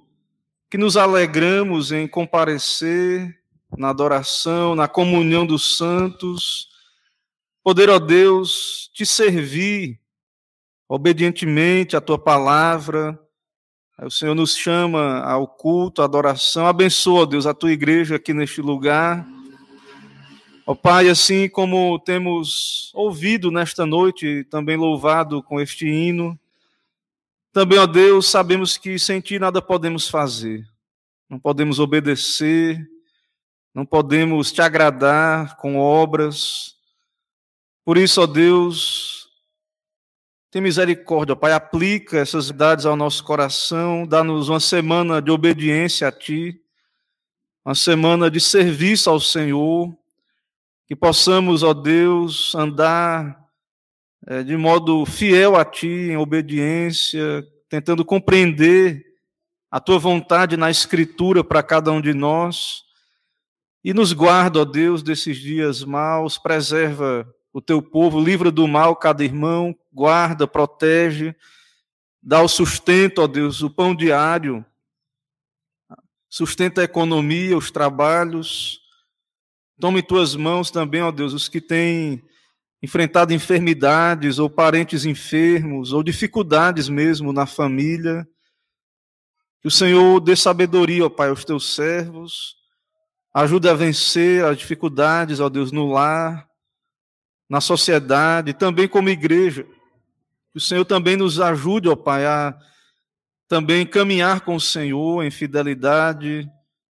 [0.68, 3.40] que nos alegramos em comparecer
[3.78, 6.68] na adoração, na comunhão dos santos,
[7.64, 9.98] poder, ó Deus, te servir
[10.86, 13.18] obedientemente a tua palavra.
[14.02, 16.66] O Senhor nos chama ao culto, à adoração.
[16.66, 19.26] Abençoa, Deus, a tua igreja aqui neste lugar.
[20.66, 26.38] Ó Pai, assim como temos ouvido nesta noite, também louvado com este hino,
[27.56, 30.68] também, ó Deus, sabemos que sem Ti nada podemos fazer.
[31.26, 32.86] Não podemos obedecer,
[33.74, 36.76] não podemos Te agradar com obras.
[37.82, 39.15] Por isso, ó Deus,
[40.56, 46.10] tem misericórdia, Pai, aplica essas verdades ao nosso coração, dá-nos uma semana de obediência a
[46.10, 46.58] Ti,
[47.62, 49.94] uma semana de serviço ao Senhor,
[50.86, 53.38] que possamos, ó Deus, andar
[54.26, 59.04] eh, de modo fiel a Ti, em obediência, tentando compreender
[59.70, 62.82] a Tua vontade na Escritura para cada um de nós.
[63.84, 68.94] E nos guarda, ó Deus, desses dias maus, preserva o Teu povo, livra do mal
[68.94, 71.34] cada irmão, guarda, protege,
[72.22, 74.62] dá o sustento, ó Deus, o pão diário,
[76.28, 78.78] sustenta a economia, os trabalhos.
[79.80, 82.22] Toma em tuas mãos também, ó Deus, os que têm
[82.82, 88.28] enfrentado enfermidades ou parentes enfermos ou dificuldades mesmo na família.
[89.62, 92.54] Que o Senhor dê sabedoria, ó Pai, aos teus servos.
[93.32, 96.46] Ajude a vencer as dificuldades, ó Deus, no lar,
[97.48, 99.64] na sociedade, também como igreja.
[100.52, 102.58] Que o Senhor também nos ajude, ó Pai, a
[103.48, 106.48] também caminhar com o Senhor em fidelidade,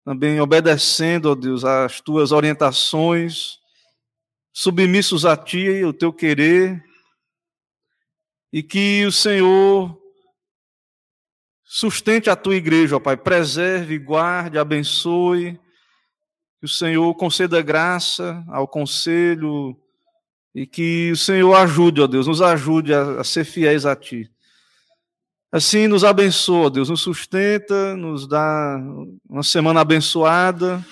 [0.04, 3.58] também obedecendo, ó Deus, às tuas orientações,
[4.52, 6.82] submissos a ti, o teu querer,
[8.50, 9.96] e que o Senhor
[11.62, 15.60] sustente a tua igreja, ó Pai, preserve, guarde, abençoe,
[16.58, 19.78] que o Senhor conceda graça ao conselho
[20.54, 24.30] e que o Senhor ajude, ó Deus, nos ajude a, a ser fiéis a ti.
[25.50, 28.78] Assim, nos abençoa, Deus, nos sustenta, nos dá
[29.26, 30.84] uma semana abençoada,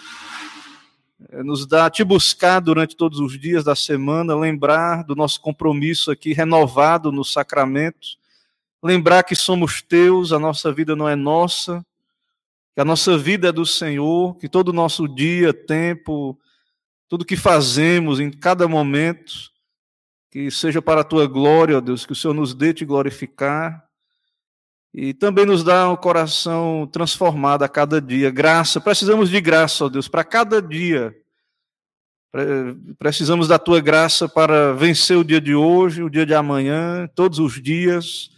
[1.29, 6.11] eh, nos dá te buscar durante todos os dias da semana, lembrar do nosso compromisso
[6.11, 8.17] aqui renovado no sacramento,
[8.83, 11.85] lembrar que somos teus, a nossa vida não é nossa,
[12.75, 16.39] que a nossa vida é do Senhor, que todo o nosso dia, tempo,
[17.09, 19.51] tudo que fazemos em cada momento,
[20.31, 23.87] que seja para a tua glória, ó Deus, que o Senhor nos dê te glorificar
[24.99, 28.31] e também nos dá um coração transformado a cada dia.
[28.31, 31.15] Graça, precisamos de graça, ó Deus, para cada dia.
[32.99, 37.39] Precisamos da tua graça para vencer o dia de hoje, o dia de amanhã, todos
[37.39, 38.31] os dias.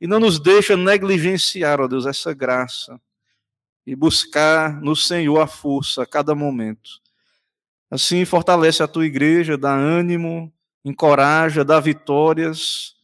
[0.00, 2.98] E não nos deixa negligenciar, ó Deus, essa graça.
[3.86, 6.90] E buscar no Senhor a força a cada momento.
[7.90, 10.52] Assim, fortalece a tua igreja, dá ânimo,
[10.84, 12.94] encoraja, dá vitórias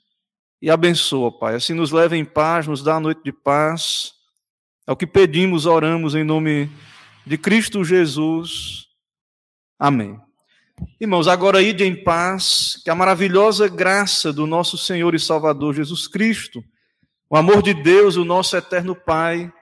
[0.63, 1.57] e abençoa, Pai.
[1.57, 4.13] Assim nos leva em paz, nos dá a noite de paz.
[4.87, 6.71] É o que pedimos, oramos em nome
[7.27, 8.87] de Cristo Jesus.
[9.79, 10.19] Amém.
[11.01, 16.07] Irmãos, agora ide em paz, que a maravilhosa graça do nosso Senhor e Salvador Jesus
[16.07, 16.63] Cristo,
[17.29, 19.53] o amor de Deus, o nosso eterno Pai,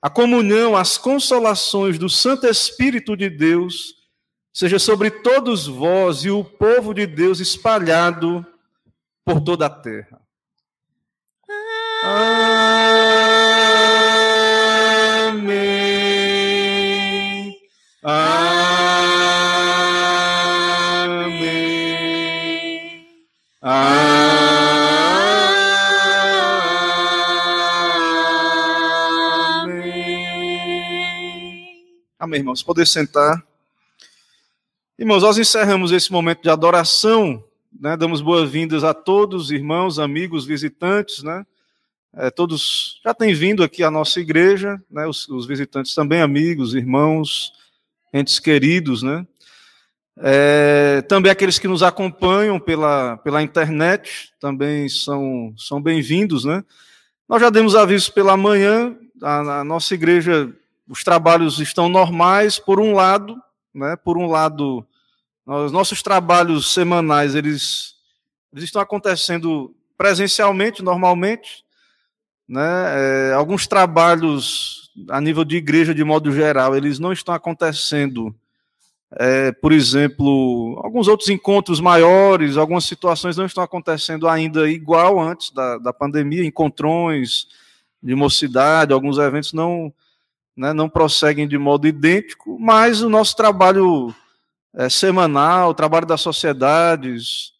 [0.00, 4.03] a comunhão, as consolações do Santo Espírito de Deus,
[4.54, 8.46] seja sobre todos vós e o povo de Deus espalhado
[9.24, 10.22] por toda a terra.
[15.24, 15.64] Amém.
[18.04, 18.44] Amém.
[23.60, 24.04] Amém.
[32.20, 32.62] Amém, irmãos.
[32.62, 33.53] Poder sentar.
[34.96, 37.42] Irmãos, nós encerramos esse momento de adoração,
[37.80, 37.96] né?
[37.96, 41.44] Damos boas-vindas a todos, irmãos, amigos, visitantes, né?
[42.14, 45.04] É, todos já têm vindo aqui à nossa igreja, né?
[45.04, 47.52] Os, os visitantes também, amigos, irmãos,
[48.12, 49.26] entes queridos, né?
[50.16, 56.62] É, também aqueles que nos acompanham pela, pela internet também são, são bem-vindos, né?
[57.28, 60.54] Nós já demos aviso pela manhã, a, a, nossa igreja,
[60.88, 63.36] os trabalhos estão normais, por um lado,
[63.74, 63.96] né?
[63.96, 64.86] Por um lado,
[65.46, 67.94] os nossos trabalhos semanais, eles,
[68.52, 71.64] eles estão acontecendo presencialmente, normalmente,
[72.48, 73.30] né?
[73.30, 78.34] É, alguns trabalhos a nível de igreja, de modo geral, eles não estão acontecendo
[79.16, 85.52] é, por exemplo, alguns outros encontros maiores, algumas situações não estão acontecendo ainda igual antes
[85.52, 87.46] da, da pandemia, encontrões
[88.02, 89.92] de mocidade, alguns eventos não,
[90.56, 94.14] né, não prosseguem de modo idêntico, mas o nosso trabalho
[94.74, 97.52] é, semanal, o trabalho das sociedades,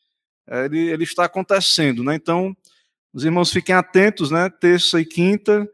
[0.48, 2.02] é, ele, ele está acontecendo.
[2.02, 2.14] Né?
[2.14, 2.56] Então,
[3.12, 4.48] os irmãos fiquem atentos, né?
[4.48, 5.68] terça e quinta,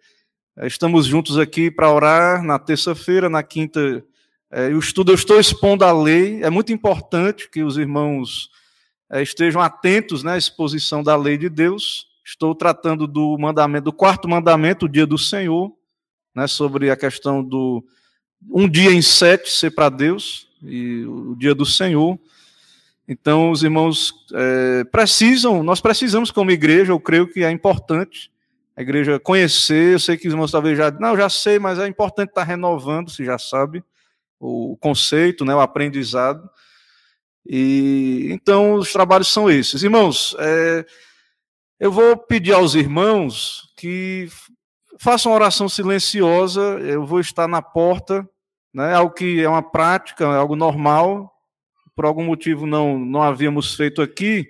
[0.57, 4.05] é, estamos juntos aqui para orar na terça-feira, na quinta
[4.53, 8.51] é, o estudo, eu estou expondo a lei, é muito importante que os irmãos
[9.09, 12.09] é, estejam atentos né, à exposição da lei de Deus.
[12.25, 15.73] Estou tratando do mandamento, do quarto mandamento, o dia do Senhor,
[16.35, 17.85] né, sobre a questão do
[18.49, 22.19] um dia em sete ser para Deus, e o dia do Senhor.
[23.07, 28.31] Então, os irmãos é, precisam, nós precisamos, como igreja, eu creio que é importante
[28.77, 29.95] a igreja conhecer.
[29.95, 33.11] Eu sei que os irmãos talvez já, não, já sei, mas é importante estar renovando,
[33.11, 33.83] se já sabe
[34.39, 36.49] o conceito, né, o aprendizado.
[37.45, 39.83] E então os trabalhos são esses.
[39.83, 40.87] Irmãos, é,
[41.79, 44.29] eu vou pedir aos irmãos que
[45.01, 46.61] façam uma oração silenciosa.
[46.81, 48.29] Eu vou estar na porta,
[48.73, 51.33] né, algo que é uma prática, é algo normal.
[51.97, 54.47] Por algum motivo não, não havíamos feito aqui.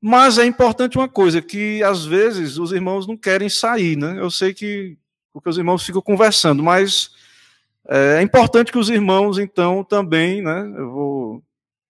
[0.00, 4.16] Mas é importante uma coisa, que às vezes os irmãos não querem sair, né?
[4.18, 4.98] Eu sei que
[5.32, 7.10] porque os irmãos ficam conversando, mas
[7.88, 11.42] é, é importante que os irmãos, então, também, né, eu vou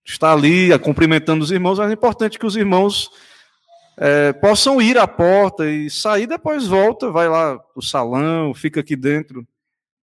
[0.05, 3.11] estar ali cumprimentando os irmãos, mas é importante que os irmãos
[4.03, 8.81] é, possam ir à porta e sair, depois volta, vai lá para o salão, fica
[8.81, 9.47] aqui dentro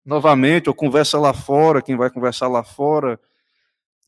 [0.02, 3.20] novamente, ou conversa lá fora, quem vai conversar lá fora.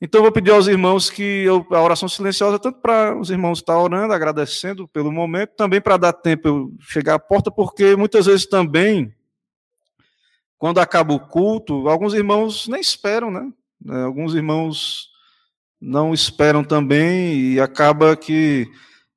[0.01, 3.59] Então, eu vou pedir aos irmãos que eu, a oração silenciosa, tanto para os irmãos
[3.59, 8.25] estar orando, agradecendo pelo momento, também para dar tempo eu chegar à porta, porque muitas
[8.25, 9.15] vezes também
[10.65, 13.53] quando acaba o culto, alguns irmãos nem esperam, né?
[13.87, 15.11] É, alguns irmãos
[15.79, 18.67] não esperam também e acaba que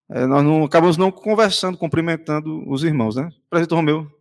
[0.09, 3.29] nós não acabamos não conversando, cumprimentando os irmãos, né?
[3.49, 4.17] Presidente Romeu.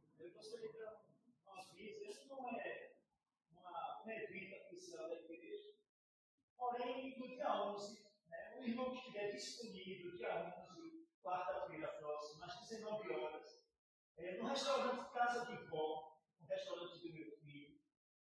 [14.38, 17.78] No restaurante Casa de Vó, um restaurante do meu filho,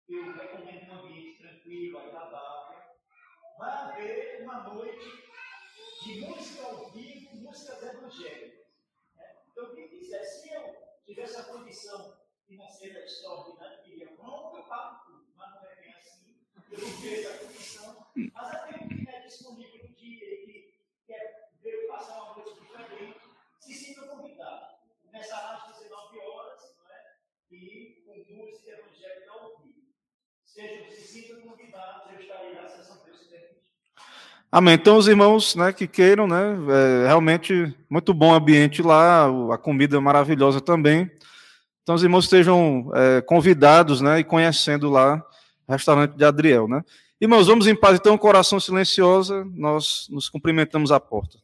[0.07, 2.77] eu recomendo um ambiente tranquilo, agradável.
[3.57, 5.05] Vai haver uma noite
[6.03, 8.67] de música ao vivo, músicas evangélicas.
[9.15, 9.35] Né?
[9.51, 10.75] Então, quem quiser, se eu
[11.05, 16.37] tivesse a condição financeira extraordinária, queria, pronto, eu pago tudo, mas não é bem assim.
[16.71, 18.07] Eu não vejo a condição.
[18.33, 23.19] Mas aquele que é disponível no dia e que quer ver passar uma noite diferente,
[23.59, 24.77] se sinta convidado.
[25.01, 26.77] Começará às 19 horas,
[27.49, 29.87] e com música evangélica ao vivo.
[30.43, 33.56] Sejam, se sintam convidados, eu estarei na sessão permite.
[34.51, 34.75] Amém.
[34.75, 36.57] Então, os irmãos né, que queiram, né,
[37.03, 41.11] é realmente muito bom ambiente lá, a comida é maravilhosa também.
[41.83, 45.23] Então, os irmãos estejam é, convidados né, e conhecendo lá
[45.67, 46.67] o restaurante de Adriel.
[46.67, 46.81] Né?
[47.19, 51.37] Irmãos, vamos em paz, então, coração silenciosa, nós nos cumprimentamos à porta.